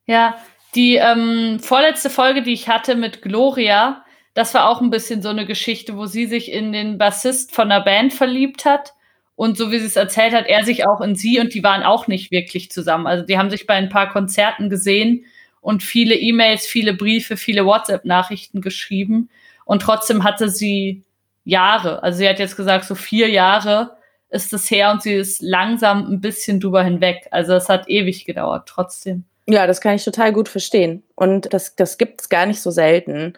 [0.06, 0.38] Ja,
[0.76, 4.06] die ähm, vorletzte Folge, die ich hatte mit Gloria,
[4.36, 7.70] das war auch ein bisschen so eine Geschichte, wo sie sich in den Bassist von
[7.70, 8.94] der Band verliebt hat
[9.36, 11.84] und so wie sie es erzählt hat, er sich auch in sie und die waren
[11.84, 13.08] auch nicht wirklich zusammen.
[13.08, 15.26] Also die haben sich bei ein paar Konzerten gesehen
[15.62, 19.30] und viele E-Mails, viele Briefe, viele WhatsApp-Nachrichten geschrieben.
[19.66, 21.04] Und trotzdem hatte sie
[21.44, 22.02] Jahre.
[22.04, 23.98] Also sie hat jetzt gesagt, so vier Jahre
[24.30, 27.28] ist es her und sie ist langsam ein bisschen drüber hinweg.
[27.32, 29.26] Also es hat ewig gedauert, trotzdem.
[29.48, 31.04] Ja, das kann ich total gut verstehen.
[31.16, 33.34] Und das, das gibt es gar nicht so selten.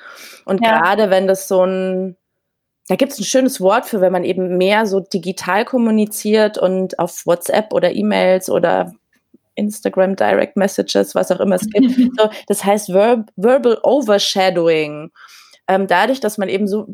[0.45, 0.80] Und ja.
[0.80, 2.18] gerade wenn das so ein
[2.88, 6.99] da gibt es ein schönes Wort für, wenn man eben mehr so digital kommuniziert und
[6.99, 8.93] auf WhatsApp oder E-Mails oder
[9.55, 11.91] Instagram Direct Messages, was auch immer es gibt.
[12.17, 15.11] so, das heißt Verb Verbal Overshadowing.
[15.67, 16.88] Ähm, dadurch, dass man eben so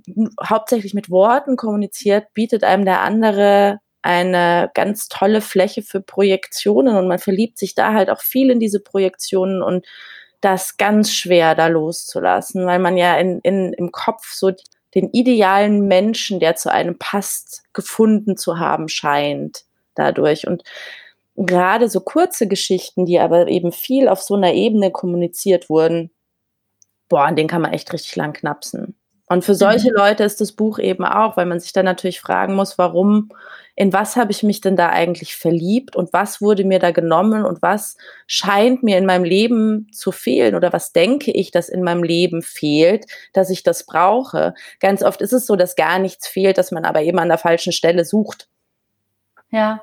[0.43, 7.07] hauptsächlich mit Worten kommuniziert, bietet einem der andere eine ganz tolle Fläche für Projektionen und
[7.07, 9.85] man verliebt sich da halt auch viel in diese Projektionen und
[10.41, 14.51] das ganz schwer da loszulassen, weil man ja in, in, im Kopf so
[14.95, 19.65] den idealen Menschen, der zu einem passt, gefunden zu haben scheint
[19.95, 20.47] dadurch.
[20.47, 20.63] Und
[21.35, 26.11] gerade so kurze Geschichten, die aber eben viel auf so einer Ebene kommuniziert wurden,
[27.09, 28.95] boah, an denen kann man echt richtig lang knapsen.
[29.27, 29.97] Und für solche mhm.
[29.97, 33.29] Leute ist das Buch eben auch, weil man sich dann natürlich fragen muss, warum,
[33.75, 37.45] in was habe ich mich denn da eigentlich verliebt und was wurde mir da genommen
[37.45, 37.97] und was
[38.27, 42.41] scheint mir in meinem Leben zu fehlen oder was denke ich, dass in meinem Leben
[42.41, 44.53] fehlt, dass ich das brauche.
[44.79, 47.39] Ganz oft ist es so, dass gar nichts fehlt, dass man aber eben an der
[47.39, 48.47] falschen Stelle sucht.
[49.49, 49.81] Ja.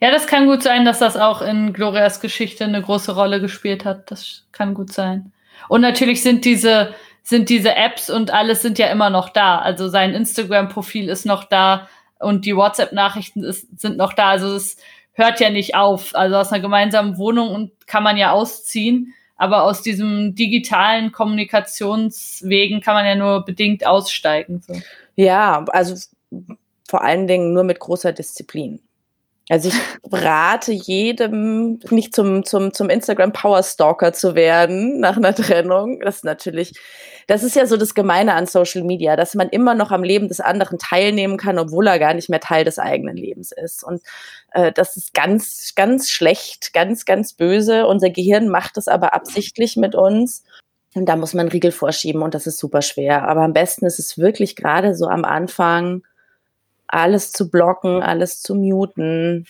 [0.00, 3.84] Ja, das kann gut sein, dass das auch in Glorias Geschichte eine große Rolle gespielt
[3.84, 4.10] hat.
[4.10, 5.32] Das kann gut sein.
[5.68, 9.58] Und natürlich sind diese sind diese Apps und alles sind ja immer noch da.
[9.58, 14.30] Also sein Instagram-Profil ist noch da und die WhatsApp-Nachrichten sind noch da.
[14.30, 14.76] Also es
[15.12, 16.14] hört ja nicht auf.
[16.14, 22.94] Also aus einer gemeinsamen Wohnung kann man ja ausziehen, aber aus diesem digitalen Kommunikationswegen kann
[22.94, 24.62] man ja nur bedingt aussteigen.
[24.66, 24.74] So.
[25.16, 25.94] Ja, also
[26.88, 28.80] vor allen Dingen nur mit großer Disziplin.
[29.48, 29.74] Also ich
[30.12, 36.00] rate jedem, nicht zum, zum, zum Instagram Power Stalker zu werden nach einer Trennung.
[36.00, 36.72] Das ist natürlich,
[37.26, 40.28] das ist ja so das Gemeine an Social Media, dass man immer noch am Leben
[40.28, 43.84] des anderen teilnehmen kann, obwohl er gar nicht mehr Teil des eigenen Lebens ist.
[43.84, 44.02] Und
[44.52, 47.86] äh, das ist ganz, ganz schlecht, ganz, ganz böse.
[47.86, 50.44] Unser Gehirn macht das aber absichtlich mit uns.
[50.94, 53.26] Und da muss man Riegel vorschieben und das ist super schwer.
[53.26, 56.02] Aber am besten ist es wirklich gerade so am Anfang,
[56.86, 59.46] alles zu blocken, alles zu muten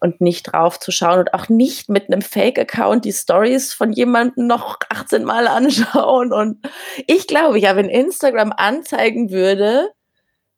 [0.00, 4.46] und nicht drauf zu schauen und auch nicht mit einem Fake-Account die Stories von jemandem
[4.46, 6.32] noch 18 Mal anschauen.
[6.32, 6.66] Und
[7.06, 9.90] ich glaube ja, wenn Instagram anzeigen würde,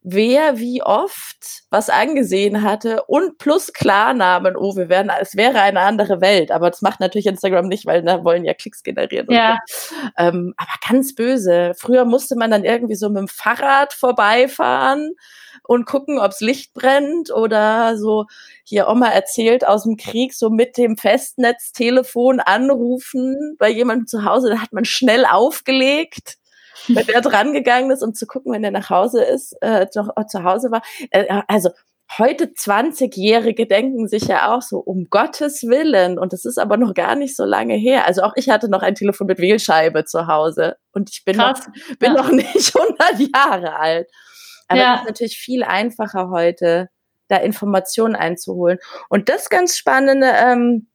[0.02, 5.80] wer wie oft was angesehen hatte und plus Klarnamen, oh, wir wären, es wäre eine
[5.80, 6.50] andere Welt.
[6.50, 9.26] Aber das macht natürlich Instagram nicht, weil da wollen ja Klicks generieren.
[9.30, 9.58] Ja.
[9.66, 9.94] So.
[10.16, 11.72] Ähm, aber ganz böse.
[11.76, 15.14] Früher musste man dann irgendwie so mit dem Fahrrad vorbeifahren
[15.64, 18.26] und gucken, ob's Licht brennt oder so
[18.64, 24.50] hier Oma erzählt aus dem Krieg, so mit dem Festnetztelefon anrufen bei jemandem zu Hause,
[24.50, 26.37] da hat man schnell aufgelegt
[26.88, 30.10] wenn der dran gegangen ist, um zu gucken, wenn der nach Hause ist, äh, noch
[30.16, 30.82] äh, zu Hause war.
[31.10, 31.70] Äh, also
[32.16, 36.18] heute 20-Jährige denken sich ja auch so, um Gottes Willen.
[36.18, 38.06] Und das ist aber noch gar nicht so lange her.
[38.06, 40.76] Also auch ich hatte noch ein Telefon mit Wählscheibe zu Hause.
[40.92, 41.58] Und ich bin, noch,
[41.98, 42.22] bin ja.
[42.22, 44.08] noch nicht 100 Jahre alt.
[44.68, 44.94] Aber ja.
[44.94, 46.88] es ist natürlich viel einfacher heute,
[47.28, 48.78] da Informationen einzuholen.
[49.08, 50.88] Und das ganz Spannende ähm,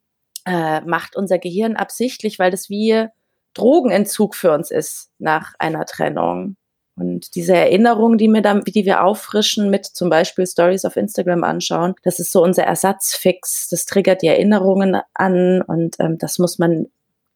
[0.45, 3.11] äh, macht unser Gehirn absichtlich, weil das wir
[3.53, 6.55] Drogenentzug für uns ist nach einer Trennung.
[6.95, 11.43] Und diese Erinnerungen, die, wir dann, die wir auffrischen mit zum Beispiel Stories auf Instagram
[11.43, 13.69] anschauen, das ist so unser Ersatzfix.
[13.69, 16.87] Das triggert die Erinnerungen an und ähm, das muss man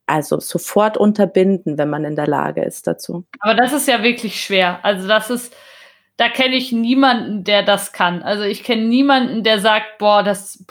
[0.06, 3.26] also sofort unterbinden, wenn man in der Lage ist dazu.
[3.40, 4.80] Aber das ist ja wirklich schwer.
[4.84, 5.56] Also das ist,
[6.16, 8.24] da kenne ich niemanden, der das kann.
[8.24, 10.64] Also ich kenne niemanden, der sagt, boah, das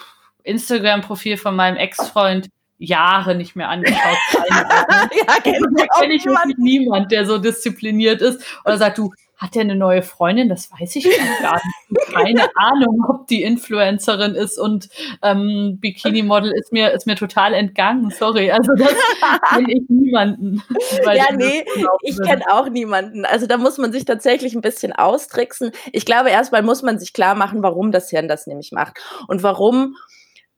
[0.43, 4.19] Instagram-Profil von meinem Ex-Freund, Jahre nicht mehr angeschaut.
[4.51, 9.55] ja, kenn da kenne ich wirklich niemand, der so diszipliniert ist oder sagt, du, hat
[9.55, 10.49] der eine neue Freundin?
[10.49, 11.05] Das weiß ich
[11.43, 12.07] gar nicht.
[12.15, 14.89] Keine Ahnung, ob die Influencerin ist und
[15.23, 18.11] ähm, Bikini-Model ist mir, ist mir total entgangen.
[18.11, 18.95] Sorry, also das
[19.51, 20.63] kenne ich niemanden.
[21.05, 21.67] Ja, nee,
[22.03, 23.27] ich kenne auch niemanden.
[23.27, 25.73] Also da muss man sich tatsächlich ein bisschen austricksen.
[25.93, 28.99] Ich glaube, erstmal muss man sich klar machen, warum das Hirn das nämlich macht
[29.29, 29.97] und warum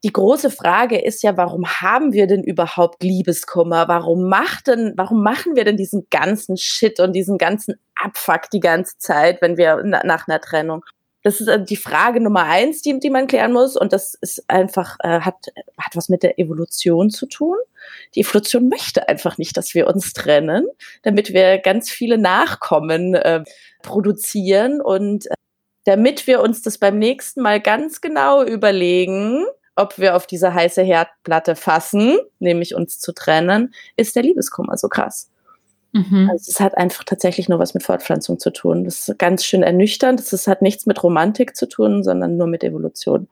[0.05, 3.89] die große Frage ist ja, warum haben wir denn überhaupt Liebeskummer?
[3.89, 8.61] Warum macht denn, warum machen wir denn diesen ganzen Shit und diesen ganzen Abfuck die
[8.61, 10.85] ganze Zeit, wenn wir nach einer Trennung?
[11.25, 13.77] Das ist äh, die Frage Nummer eins, die, die man klären muss.
[13.77, 15.35] Und das ist einfach, äh, hat,
[15.77, 17.57] hat was mit der Evolution zu tun.
[18.15, 20.69] Die Evolution möchte einfach nicht, dass wir uns trennen,
[21.03, 23.43] damit wir ganz viele Nachkommen äh,
[23.83, 25.35] produzieren und äh,
[25.85, 29.45] damit wir uns das beim nächsten Mal ganz genau überlegen,
[29.79, 34.89] ob wir auf diese heiße Herdplatte fassen, nämlich uns zu trennen, ist der Liebeskummer so
[34.89, 35.31] krass.
[35.99, 36.31] Mhm.
[36.31, 38.85] Also es hat einfach tatsächlich nur was mit Fortpflanzung zu tun.
[38.85, 40.21] Das ist ganz schön ernüchternd.
[40.33, 43.29] Das hat nichts mit Romantik zu tun, sondern nur mit Evolution.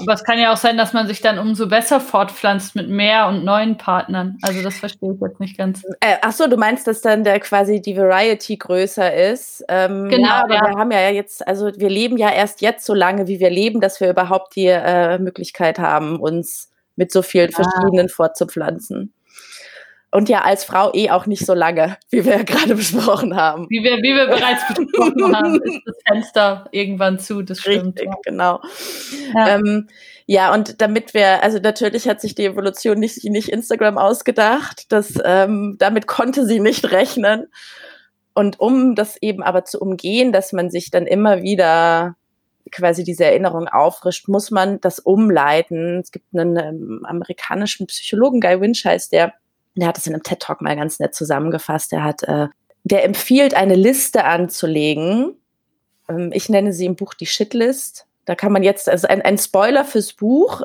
[0.00, 3.28] Aber es kann ja auch sein, dass man sich dann umso besser fortpflanzt mit mehr
[3.28, 4.36] und neuen Partnern.
[4.42, 5.82] Also das verstehe ich jetzt nicht ganz.
[6.00, 9.64] Äh, ach so, du meinst, dass dann der quasi die Variety größer ist?
[9.68, 10.28] Ähm, genau.
[10.28, 10.60] Ja, aber ja.
[10.66, 13.80] wir haben ja jetzt, also wir leben ja erst jetzt so lange, wie wir leben,
[13.80, 17.56] dass wir überhaupt die äh, Möglichkeit haben, uns mit so vielen ja.
[17.56, 19.12] verschiedenen fortzupflanzen.
[20.12, 23.66] Und ja, als Frau eh auch nicht so lange, wie wir ja gerade besprochen haben.
[23.68, 27.98] Wie wir, wie wir bereits besprochen haben, ist das Fenster irgendwann zu, das stimmt.
[28.00, 28.14] Richtig, ja.
[28.24, 28.60] genau.
[29.34, 29.56] Ja.
[29.56, 29.88] Ähm,
[30.26, 35.14] ja, und damit wir, also natürlich hat sich die Evolution nicht, nicht Instagram ausgedacht, das,
[35.24, 37.46] ähm, damit konnte sie nicht rechnen.
[38.34, 42.16] Und um das eben aber zu umgehen, dass man sich dann immer wieder
[42.72, 46.00] quasi diese Erinnerung auffrischt, muss man das umleiten.
[46.00, 49.32] Es gibt einen ähm, amerikanischen Psychologen, Guy Winch heißt der,
[49.76, 51.92] der hat es in einem TED Talk mal ganz nett zusammengefasst.
[51.92, 52.48] Er hat, äh,
[52.84, 55.36] der empfiehlt, eine Liste anzulegen.
[56.08, 58.06] Ähm, ich nenne sie im Buch die Shitlist.
[58.24, 60.62] Da kann man jetzt, also ein, ein Spoiler fürs Buch.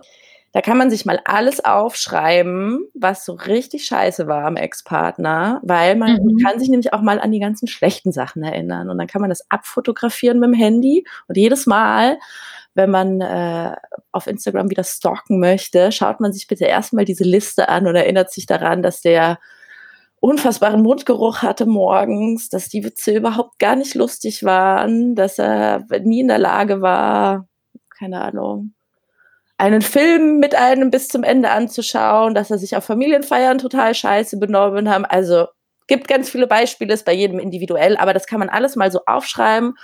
[0.53, 5.95] Da kann man sich mal alles aufschreiben, was so richtig scheiße war am Ex-Partner, weil
[5.95, 6.37] man mhm.
[6.43, 8.89] kann sich nämlich auch mal an die ganzen schlechten Sachen erinnern.
[8.89, 12.17] Und dann kann man das abfotografieren mit dem Handy und jedes Mal,
[12.73, 13.75] wenn man äh,
[14.11, 18.31] auf Instagram wieder stalken möchte, schaut man sich bitte erstmal diese Liste an und erinnert
[18.31, 19.39] sich daran, dass der
[20.21, 26.21] unfassbaren Mundgeruch hatte morgens, dass die Witze überhaupt gar nicht lustig waren, dass er nie
[26.21, 27.47] in der Lage war,
[27.89, 28.73] keine Ahnung,
[29.57, 34.37] einen Film mit einem bis zum Ende anzuschauen, dass er sich auf Familienfeiern total scheiße
[34.37, 35.05] benommen haben.
[35.05, 35.47] Also
[35.87, 39.01] gibt ganz viele Beispiele, ist bei jedem individuell, aber das kann man alles mal so
[39.05, 39.75] aufschreiben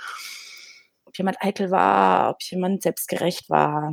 [1.16, 3.88] jemand eitel war, ob jemand selbstgerecht war.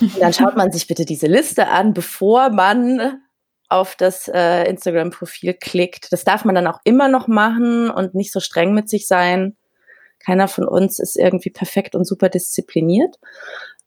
[0.00, 3.20] Und dann schaut man sich bitte diese Liste an, bevor man
[3.68, 6.12] auf das äh, Instagram-Profil klickt.
[6.12, 9.56] Das darf man dann auch immer noch machen und nicht so streng mit sich sein.
[10.24, 13.16] Keiner von uns ist irgendwie perfekt und super diszipliniert.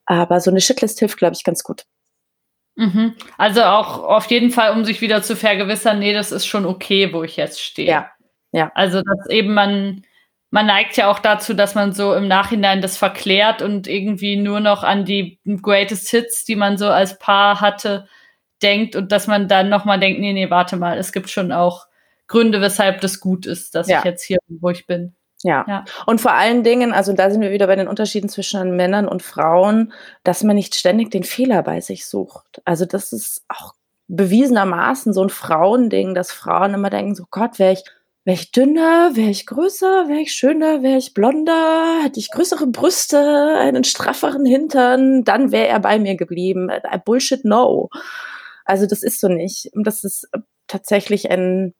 [0.05, 1.85] Aber so eine Shitlist hilft, glaube ich, ganz gut.
[2.75, 3.15] Mhm.
[3.37, 7.13] Also auch auf jeden Fall, um sich wieder zu vergewissern, nee, das ist schon okay,
[7.13, 7.89] wo ich jetzt stehe.
[7.89, 8.11] Ja.
[8.51, 8.71] Ja.
[8.73, 10.03] Also, dass eben man
[10.51, 14.59] man neigt ja auch dazu, dass man so im Nachhinein das verklärt und irgendwie nur
[14.59, 18.07] noch an die Greatest Hits, die man so als Paar hatte,
[18.61, 21.87] denkt und dass man dann nochmal denkt, nee, nee, warte mal, es gibt schon auch
[22.27, 23.99] Gründe, weshalb das gut ist, dass ja.
[23.99, 25.15] ich jetzt hier bin, wo ich bin.
[25.43, 25.65] Ja.
[25.67, 25.85] ja.
[26.05, 29.23] Und vor allen Dingen, also da sind wir wieder bei den Unterschieden zwischen Männern und
[29.23, 29.93] Frauen,
[30.23, 32.61] dass man nicht ständig den Fehler bei sich sucht.
[32.65, 33.73] Also das ist auch
[34.07, 37.83] bewiesenermaßen so ein Frauending, dass Frauen immer denken, so Gott, wäre ich,
[38.29, 42.67] wäre ich dünner, wäre ich größer, wäre ich schöner, wäre ich blonder, hätte ich größere
[42.67, 46.69] Brüste, einen strafferen Hintern, dann wäre er bei mir geblieben.
[46.69, 47.89] Äh, Bullshit, no.
[48.65, 49.71] Also das ist so nicht.
[49.73, 50.29] Das ist
[50.67, 51.73] tatsächlich ein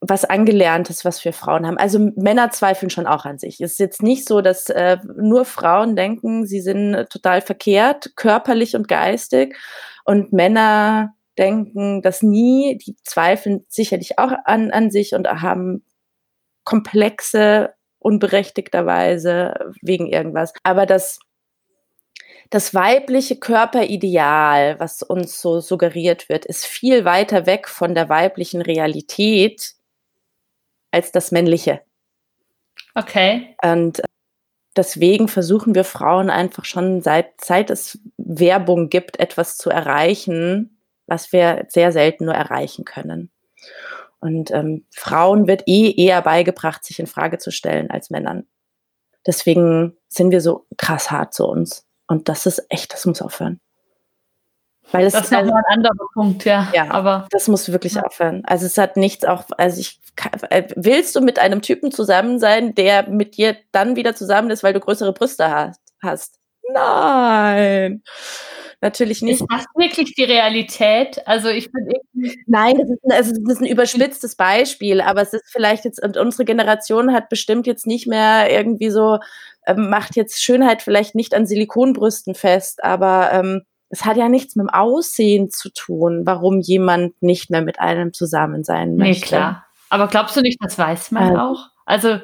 [0.00, 1.78] was Angelerntes, was wir Frauen haben.
[1.78, 3.60] Also Männer zweifeln schon auch an sich.
[3.60, 8.74] Es ist jetzt nicht so, dass äh, nur Frauen denken, sie sind total verkehrt, körperlich
[8.74, 9.56] und geistig,
[10.04, 12.78] und Männer denken das nie.
[12.78, 15.84] Die zweifeln sicherlich auch an, an sich und haben
[16.64, 20.52] komplexe, unberechtigterweise wegen irgendwas.
[20.62, 21.20] Aber das
[22.50, 28.62] das weibliche Körperideal, was uns so suggeriert wird, ist viel weiter weg von der weiblichen
[28.62, 29.74] Realität
[30.90, 31.82] als das männliche.
[32.94, 33.54] Okay.
[33.62, 34.00] Und
[34.76, 40.77] deswegen versuchen wir Frauen einfach schon seit, seit es Werbung gibt, etwas zu erreichen,
[41.08, 43.30] was wir sehr selten nur erreichen können.
[44.20, 48.46] Und ähm, Frauen wird eh eher beigebracht, sich in Frage zu stellen als Männern.
[49.26, 51.86] Deswegen sind wir so krass hart zu uns.
[52.06, 53.60] Und das ist echt, das muss aufhören.
[54.90, 56.68] Weil es das ist nochmal ein anderer Punkt, ja.
[56.72, 58.02] Ja, aber das muss wirklich ja.
[58.02, 58.42] aufhören.
[58.46, 60.00] Also es hat nichts auch, also ich
[60.48, 64.62] äh, willst du mit einem Typen zusammen sein, der mit dir dann wieder zusammen ist,
[64.62, 66.38] weil du größere Brüste hast?
[66.72, 68.02] Nein.
[68.80, 69.40] Natürlich nicht.
[69.40, 71.26] Ist das wirklich die Realität?
[71.26, 71.88] Also ich bin.
[72.46, 76.16] Nein, das ist, also das ist ein überspitztes Beispiel, aber es ist vielleicht jetzt, und
[76.16, 79.18] unsere Generation hat bestimmt jetzt nicht mehr irgendwie so,
[79.66, 84.54] ähm, macht jetzt Schönheit vielleicht nicht an Silikonbrüsten fest, aber ähm, es hat ja nichts
[84.54, 89.20] mit dem Aussehen zu tun, warum jemand nicht mehr mit einem zusammen sein möchte.
[89.20, 89.66] Nee, klar.
[89.90, 91.68] Aber glaubst du nicht, das weiß man äh, auch?
[91.84, 92.20] Also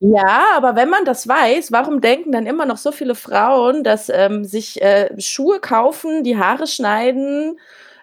[0.00, 4.08] ja, aber wenn man das weiß, warum denken dann immer noch so viele Frauen, dass
[4.08, 7.58] ähm, sich äh, Schuhe kaufen, die Haare schneiden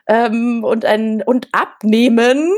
[0.08, 2.52] ähm, und, ein, und abnehmen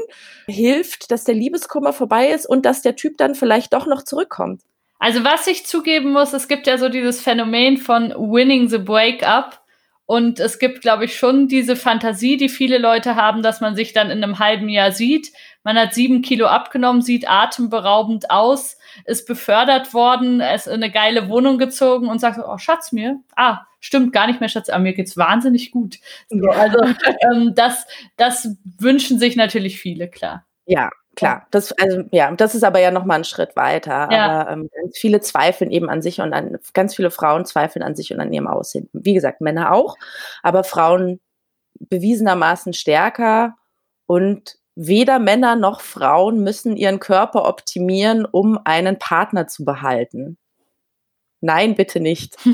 [0.47, 4.61] hilft, dass der Liebeskummer vorbei ist und dass der Typ dann vielleicht doch noch zurückkommt?
[4.99, 9.61] Also was ich zugeben muss, es gibt ja so dieses Phänomen von winning the breakup.
[10.09, 13.91] Und es gibt, glaube ich, schon diese Fantasie, die viele Leute haben, dass man sich
[13.91, 15.33] dann in einem halben Jahr sieht.
[15.65, 21.29] Man hat sieben Kilo abgenommen, sieht atemberaubend aus, ist befördert worden, ist in eine geile
[21.29, 24.93] Wohnung gezogen und sagt, oh Schatz mir, ah, stimmt gar nicht mehr, Schatz, aber mir
[24.93, 25.99] geht's wahnsinnig gut.
[26.29, 26.79] So, also
[27.31, 27.85] ähm, das,
[28.17, 30.45] das wünschen sich natürlich viele, klar.
[30.65, 31.47] Ja, klar.
[31.51, 34.09] Das, also, ja, das ist aber ja nochmal ein Schritt weiter.
[34.11, 34.41] Ja.
[34.41, 37.95] Aber ähm, ganz viele zweifeln eben an sich und an, ganz viele Frauen zweifeln an
[37.95, 38.89] sich und an ihrem Aussehen.
[38.93, 39.95] Wie gesagt, Männer auch,
[40.43, 41.19] aber Frauen
[41.79, 43.55] bewiesenermaßen stärker
[44.05, 50.37] und weder Männer noch Frauen müssen ihren Körper optimieren, um einen Partner zu behalten.
[51.41, 52.37] Nein, bitte nicht.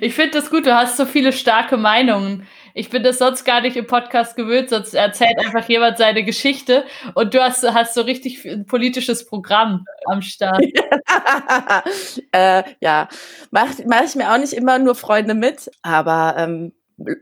[0.00, 2.46] Ich finde das gut, du hast so viele starke Meinungen.
[2.72, 6.84] Ich bin das sonst gar nicht im Podcast gewöhnt, sonst erzählt einfach jemand seine Geschichte
[7.14, 10.62] und du hast, hast so richtig ein politisches Programm am Start.
[12.32, 13.08] äh, ja,
[13.50, 16.72] mache mach ich mir auch nicht immer nur Freunde mit, aber ähm,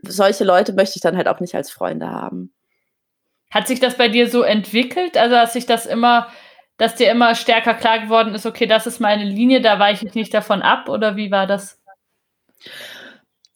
[0.03, 2.53] solche Leute möchte ich dann halt auch nicht als Freunde haben.
[3.51, 5.17] Hat sich das bei dir so entwickelt?
[5.17, 6.27] Also, dass sich das immer,
[6.77, 10.15] dass dir immer stärker klar geworden ist, okay, das ist meine Linie, da weiche ich
[10.15, 11.79] nicht davon ab, oder wie war das?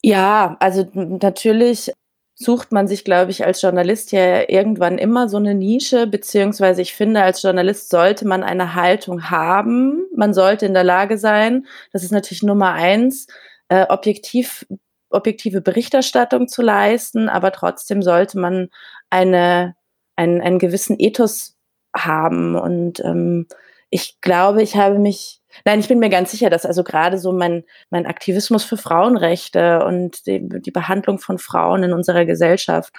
[0.02, 1.92] Ja, also natürlich
[2.36, 6.94] sucht man sich, glaube ich, als Journalist ja irgendwann immer so eine Nische, beziehungsweise ich
[6.94, 10.06] finde, als Journalist sollte man eine Haltung haben.
[10.16, 13.28] Man sollte in der Lage sein, das ist natürlich Nummer eins,
[13.70, 14.66] äh, objektiv,
[15.10, 18.70] objektive Berichterstattung zu leisten, aber trotzdem sollte man
[19.10, 19.76] eine,
[20.16, 21.58] einen, einen gewissen Ethos
[21.96, 22.56] haben.
[22.56, 23.48] Und ähm,
[23.90, 27.32] ich glaube, ich habe mich Nein, ich bin mir ganz sicher, dass also gerade so
[27.32, 32.94] mein, mein Aktivismus für Frauenrechte und die, die Behandlung von Frauen in unserer Gesellschaft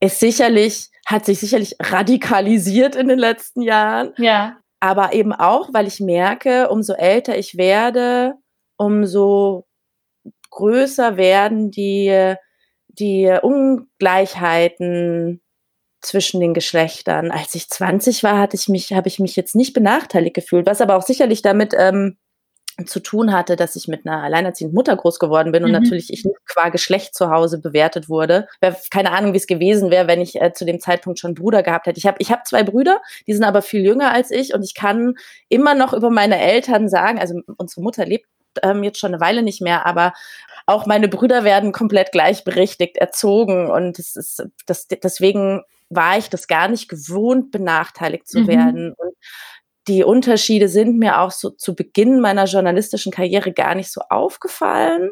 [0.00, 4.12] ist sicherlich, hat sich sicherlich radikalisiert in den letzten Jahren.
[4.18, 4.58] Ja.
[4.80, 8.34] Aber eben auch, weil ich merke, umso älter ich werde,
[8.76, 9.66] umso
[10.50, 12.34] größer werden die,
[12.88, 15.40] die Ungleichheiten
[16.02, 17.30] zwischen den Geschlechtern.
[17.30, 20.80] Als ich 20 war, hatte ich mich, habe ich mich jetzt nicht benachteiligt gefühlt, was
[20.80, 22.16] aber auch sicherlich damit ähm,
[22.86, 25.80] zu tun hatte, dass ich mit einer alleinerziehenden Mutter groß geworden bin und mhm.
[25.80, 28.48] natürlich ich nicht qua Geschlecht zu Hause bewertet wurde.
[28.90, 31.86] Keine Ahnung, wie es gewesen wäre, wenn ich äh, zu dem Zeitpunkt schon Bruder gehabt
[31.86, 31.98] hätte.
[31.98, 34.74] Ich habe ich hab zwei Brüder, die sind aber viel jünger als ich und ich
[34.74, 35.14] kann
[35.48, 38.26] immer noch über meine Eltern sagen, also unsere Mutter lebt
[38.62, 40.12] ähm, jetzt schon eine Weile nicht mehr, aber
[40.66, 45.62] auch meine Brüder werden komplett gleichberechtigt erzogen und es ist das, deswegen
[45.94, 48.46] war ich das gar nicht gewohnt, benachteiligt zu mhm.
[48.48, 48.94] werden.
[48.96, 49.14] Und
[49.88, 55.10] die Unterschiede sind mir auch so zu Beginn meiner journalistischen Karriere gar nicht so aufgefallen.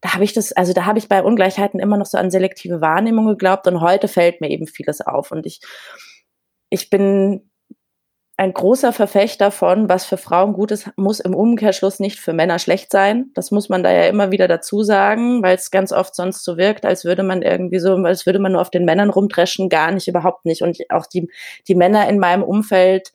[0.00, 2.80] Da habe ich das, also da habe ich bei Ungleichheiten immer noch so an selektive
[2.80, 5.30] Wahrnehmung geglaubt und heute fällt mir eben vieles auf.
[5.30, 5.60] Und ich,
[6.70, 7.49] ich bin
[8.40, 12.58] ein großer Verfechter von, was für Frauen gut ist, muss im Umkehrschluss nicht für Männer
[12.58, 13.30] schlecht sein.
[13.34, 16.56] Das muss man da ja immer wieder dazu sagen, weil es ganz oft sonst so
[16.56, 19.90] wirkt, als würde man irgendwie so, als würde man nur auf den Männern rumdreschen, gar
[19.90, 20.62] nicht, überhaupt nicht.
[20.62, 21.30] Und auch die,
[21.68, 23.12] die Männer in meinem Umfeld,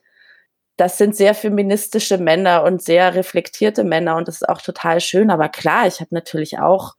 [0.76, 5.32] das sind sehr feministische Männer und sehr reflektierte Männer und das ist auch total schön.
[5.32, 6.94] Aber klar, ich habe natürlich auch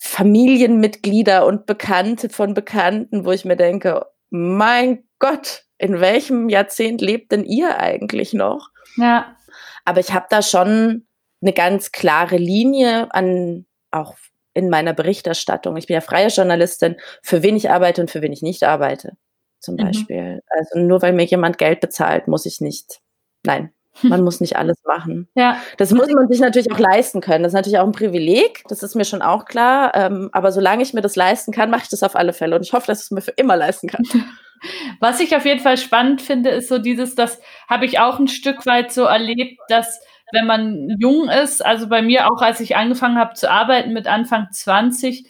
[0.00, 7.30] Familienmitglieder und Bekannte von Bekannten, wo ich mir denke, mein Gott, in welchem Jahrzehnt lebt
[7.30, 8.70] denn ihr eigentlich noch?
[8.96, 9.36] Ja.
[9.84, 11.06] Aber ich habe da schon
[11.40, 14.16] eine ganz klare Linie an auch
[14.52, 15.76] in meiner Berichterstattung.
[15.76, 19.16] Ich bin ja freie Journalistin, für wen ich arbeite und für wen ich nicht arbeite,
[19.60, 19.84] zum mhm.
[19.84, 20.40] Beispiel.
[20.48, 23.00] Also nur weil mir jemand Geld bezahlt, muss ich nicht.
[23.44, 23.72] Nein,
[24.02, 25.28] man muss nicht alles machen.
[25.34, 25.60] Ja.
[25.78, 27.42] Das muss man sich natürlich auch leisten können.
[27.42, 29.94] Das ist natürlich auch ein Privileg, das ist mir schon auch klar.
[29.94, 32.56] Ähm, aber solange ich mir das leisten kann, mache ich das auf alle Fälle.
[32.56, 34.04] Und ich hoffe, dass ich es mir für immer leisten kann.
[35.00, 38.28] Was ich auf jeden Fall spannend finde, ist so dieses, das habe ich auch ein
[38.28, 40.00] Stück weit so erlebt, dass
[40.32, 44.06] wenn man jung ist, also bei mir auch, als ich angefangen habe zu arbeiten mit
[44.06, 45.26] Anfang 20,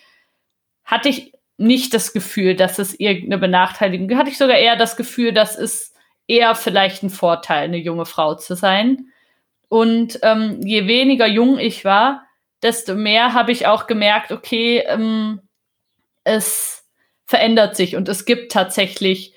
[0.85, 4.19] hatte ich nicht das Gefühl, dass es irgendeine Benachteiligung, gibt.
[4.19, 5.90] hatte ich sogar eher das Gefühl, dass es
[6.31, 9.11] eher vielleicht ein Vorteil, eine junge Frau zu sein.
[9.69, 12.25] Und ähm, je weniger jung ich war,
[12.63, 15.41] desto mehr habe ich auch gemerkt, okay, ähm,
[16.25, 16.85] es
[17.27, 19.35] verändert sich und es gibt tatsächlich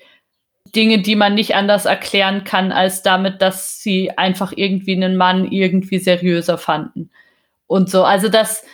[0.74, 5.50] Dinge, die man nicht anders erklären kann, als damit, dass sie einfach irgendwie einen Mann
[5.50, 7.10] irgendwie seriöser fanden.
[7.66, 8.04] Und so.
[8.04, 8.64] Also das,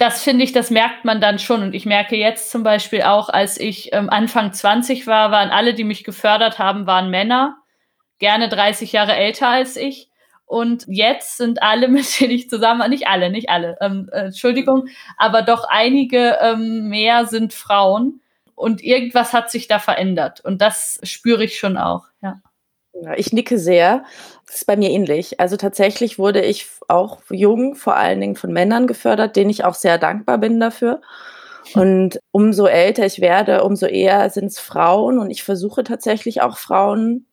[0.00, 1.62] das finde ich, das merkt man dann schon.
[1.62, 5.74] Und ich merke jetzt zum Beispiel auch, als ich ähm, Anfang 20 war, waren alle,
[5.74, 7.58] die mich gefördert haben, waren Männer,
[8.18, 10.08] gerne 30 Jahre älter als ich.
[10.46, 14.86] Und jetzt sind alle, mit denen ich zusammen, nicht alle, nicht alle, ähm, äh, Entschuldigung,
[15.18, 18.22] aber doch einige ähm, mehr sind Frauen
[18.54, 20.40] und irgendwas hat sich da verändert.
[20.40, 22.40] Und das spüre ich schon auch, ja.
[23.16, 24.04] Ich nicke sehr.
[24.46, 25.40] Das ist bei mir ähnlich.
[25.40, 29.74] Also tatsächlich wurde ich auch jung, vor allen Dingen von Männern gefördert, denen ich auch
[29.74, 31.00] sehr dankbar bin dafür.
[31.74, 35.18] Und umso älter ich werde, umso eher sind es Frauen.
[35.18, 37.26] Und ich versuche tatsächlich auch Frauen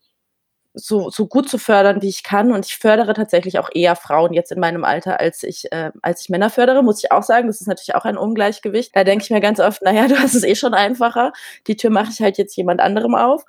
[0.73, 2.51] so, so gut zu fördern, wie ich kann.
[2.51, 6.21] Und ich fördere tatsächlich auch eher Frauen jetzt in meinem Alter, als ich, äh, als
[6.21, 7.47] ich Männer fördere, muss ich auch sagen.
[7.47, 8.95] Das ist natürlich auch ein Ungleichgewicht.
[8.95, 11.33] Da denke ich mir ganz oft, naja, du hast es eh schon einfacher.
[11.67, 13.43] Die Tür mache ich halt jetzt jemand anderem auf.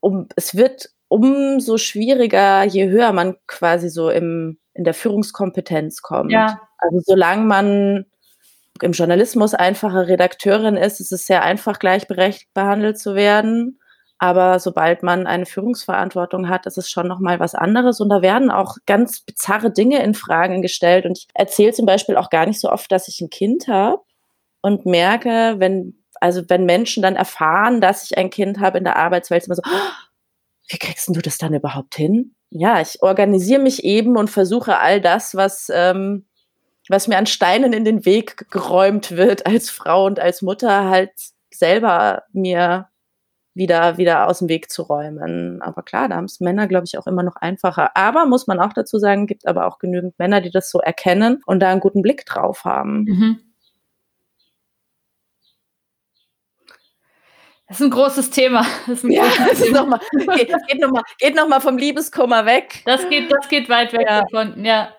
[0.00, 6.32] Um, es wird umso schwieriger, je höher man quasi so im, in der Führungskompetenz kommt.
[6.32, 6.60] Ja.
[6.78, 8.06] Also solange man
[8.82, 13.80] im Journalismus einfache Redakteurin ist, ist es sehr einfach, gleichberechtigt behandelt zu werden.
[14.18, 18.00] Aber sobald man eine Führungsverantwortung hat, ist es schon nochmal was anderes.
[18.00, 21.04] Und da werden auch ganz bizarre Dinge in Fragen gestellt.
[21.04, 24.00] Und ich erzähle zum Beispiel auch gar nicht so oft, dass ich ein Kind habe
[24.62, 28.96] und merke, wenn, also wenn Menschen dann erfahren, dass ich ein Kind habe in der
[28.96, 30.05] Arbeitswelt, immer so, oh,
[30.68, 32.34] wie kriegst du das dann überhaupt hin?
[32.50, 36.26] Ja, ich organisiere mich eben und versuche all das, was, ähm,
[36.88, 41.12] was mir an Steinen in den Weg geräumt wird als Frau und als Mutter, halt
[41.50, 42.88] selber mir
[43.54, 45.62] wieder, wieder aus dem Weg zu räumen.
[45.62, 47.96] Aber klar, da haben es Männer, glaube ich, auch immer noch einfacher.
[47.96, 51.40] Aber muss man auch dazu sagen, gibt aber auch genügend Männer, die das so erkennen
[51.46, 53.04] und da einen guten Blick drauf haben.
[53.04, 53.40] Mhm.
[57.68, 58.64] Das ist ein großes Thema.
[58.86, 59.80] Das ist ein ja, großes Thema.
[59.80, 60.00] Noch mal,
[60.36, 60.80] geht, geht
[61.34, 62.82] nochmal noch vom Liebeskummer weg.
[62.84, 64.22] Das geht, das geht weit weg ja.
[64.22, 64.92] davon, ja.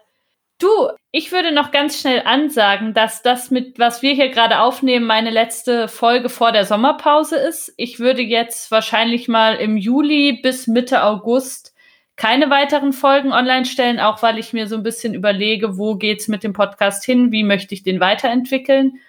[0.60, 5.06] Du, ich würde noch ganz schnell ansagen, dass das mit, was wir hier gerade aufnehmen,
[5.06, 7.74] meine letzte Folge vor der Sommerpause ist.
[7.78, 11.76] Ich würde jetzt wahrscheinlich mal im Juli bis Mitte August
[12.16, 16.28] keine weiteren Folgen online stellen, auch weil ich mir so ein bisschen überlege, wo geht's
[16.28, 19.00] mit dem Podcast hin, wie möchte ich den weiterentwickeln.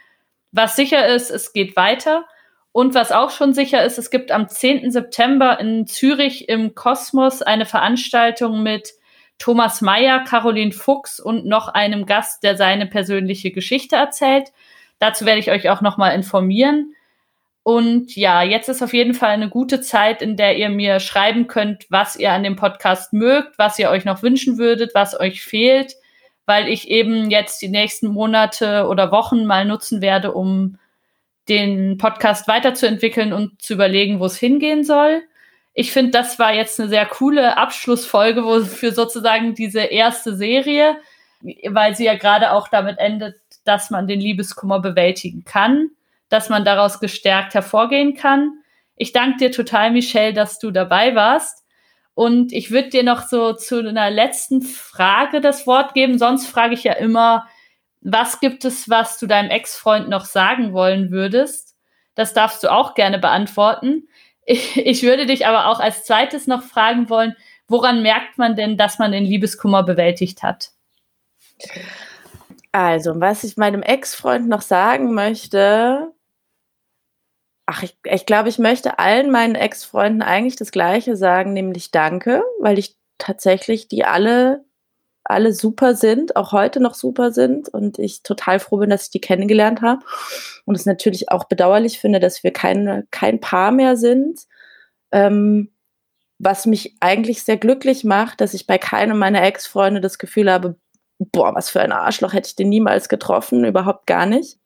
[0.53, 2.27] Was sicher ist, es geht weiter.
[2.79, 4.93] Und was auch schon sicher ist, es gibt am 10.
[4.93, 8.93] September in Zürich im Kosmos eine Veranstaltung mit
[9.41, 14.53] Thomas Meyer, Caroline Fuchs und noch einem Gast, der seine persönliche Geschichte erzählt.
[15.01, 16.95] Dazu werde ich euch auch nochmal informieren.
[17.65, 21.49] Und ja, jetzt ist auf jeden Fall eine gute Zeit, in der ihr mir schreiben
[21.49, 25.43] könnt, was ihr an dem Podcast mögt, was ihr euch noch wünschen würdet, was euch
[25.43, 25.97] fehlt,
[26.47, 30.79] weil ich eben jetzt die nächsten Monate oder Wochen mal nutzen werde, um
[31.49, 35.23] den Podcast weiterzuentwickeln und zu überlegen, wo es hingehen soll
[35.81, 40.97] ich finde, das war jetzt eine sehr coole Abschlussfolge wo, für sozusagen diese erste Serie,
[41.69, 45.91] weil sie ja gerade auch damit endet, dass man den Liebeskummer bewältigen kann,
[46.31, 48.59] dass man daraus gestärkt hervorgehen kann.
[48.97, 51.65] Ich danke dir total, Michelle, dass du dabei warst.
[52.13, 56.19] Und ich würde dir noch so zu einer letzten Frage das Wort geben.
[56.19, 57.47] Sonst frage ich ja immer,
[58.01, 61.77] was gibt es, was du deinem Ex-Freund noch sagen wollen würdest?
[62.15, 64.09] Das darfst du auch gerne beantworten.
[64.45, 67.37] Ich, ich würde dich aber auch als zweites noch fragen wollen,
[67.67, 70.71] woran merkt man denn, dass man den Liebeskummer bewältigt hat?
[72.73, 76.13] Also, was ich meinem Ex-Freund noch sagen möchte,
[77.67, 82.43] ach, ich, ich glaube, ich möchte allen meinen Ex-Freunden eigentlich das Gleiche sagen, nämlich Danke,
[82.61, 84.65] weil ich tatsächlich die alle,
[85.31, 89.11] alle super sind, auch heute noch super sind und ich total froh bin, dass ich
[89.11, 90.05] die kennengelernt habe
[90.65, 94.41] und es natürlich auch bedauerlich finde, dass wir kein, kein Paar mehr sind.
[95.13, 95.71] Ähm,
[96.39, 100.77] was mich eigentlich sehr glücklich macht, dass ich bei keinem meiner Ex-Freunde das Gefühl habe,
[101.19, 104.59] boah, was für ein Arschloch hätte ich den niemals getroffen, überhaupt gar nicht.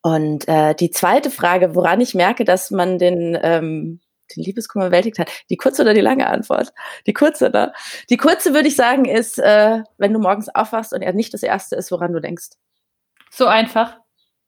[0.00, 4.00] Und äh, die zweite Frage, woran ich merke, dass man den, ähm,
[4.34, 6.72] den Liebeskummer bewältigt hat, die kurze oder die lange Antwort?
[7.06, 7.72] Die kurze, ne?
[8.10, 11.42] Die kurze würde ich sagen, ist, äh, wenn du morgens aufwachst und er nicht das
[11.42, 12.50] Erste ist, woran du denkst.
[13.30, 13.96] So einfach.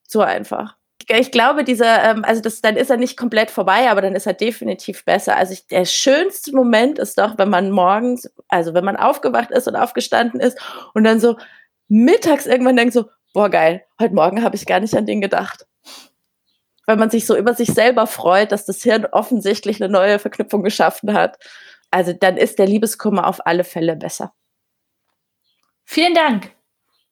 [0.07, 0.77] So einfach
[1.09, 4.27] ich glaube, dieser, ähm, also das, dann ist er nicht komplett vorbei, aber dann ist
[4.27, 5.37] er definitiv besser.
[5.37, 9.69] Also ich, der schönste Moment ist doch, wenn man morgens, also wenn man aufgewacht ist
[9.69, 10.59] und aufgestanden ist
[10.95, 11.37] und dann so
[11.89, 15.67] mittags irgendwann denkt so, boah geil, heute Morgen habe ich gar nicht an den gedacht.
[16.87, 20.63] Weil man sich so über sich selber freut, dass das Hirn offensichtlich eine neue Verknüpfung
[20.63, 21.39] geschaffen hat.
[21.91, 24.33] Also dann ist der Liebeskummer auf alle Fälle besser.
[25.85, 26.51] Vielen Dank.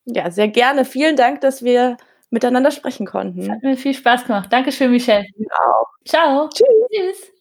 [0.04, 0.84] Ja, sehr gerne.
[0.84, 1.96] Vielen Dank, dass wir
[2.30, 3.50] miteinander sprechen konnten.
[3.50, 4.52] hat mir viel Spaß gemacht.
[4.52, 5.26] Dankeschön, Michelle.
[5.36, 5.84] Ja.
[6.04, 6.48] Ciao.
[6.48, 6.66] Tschüss.
[6.90, 7.32] Tschüss.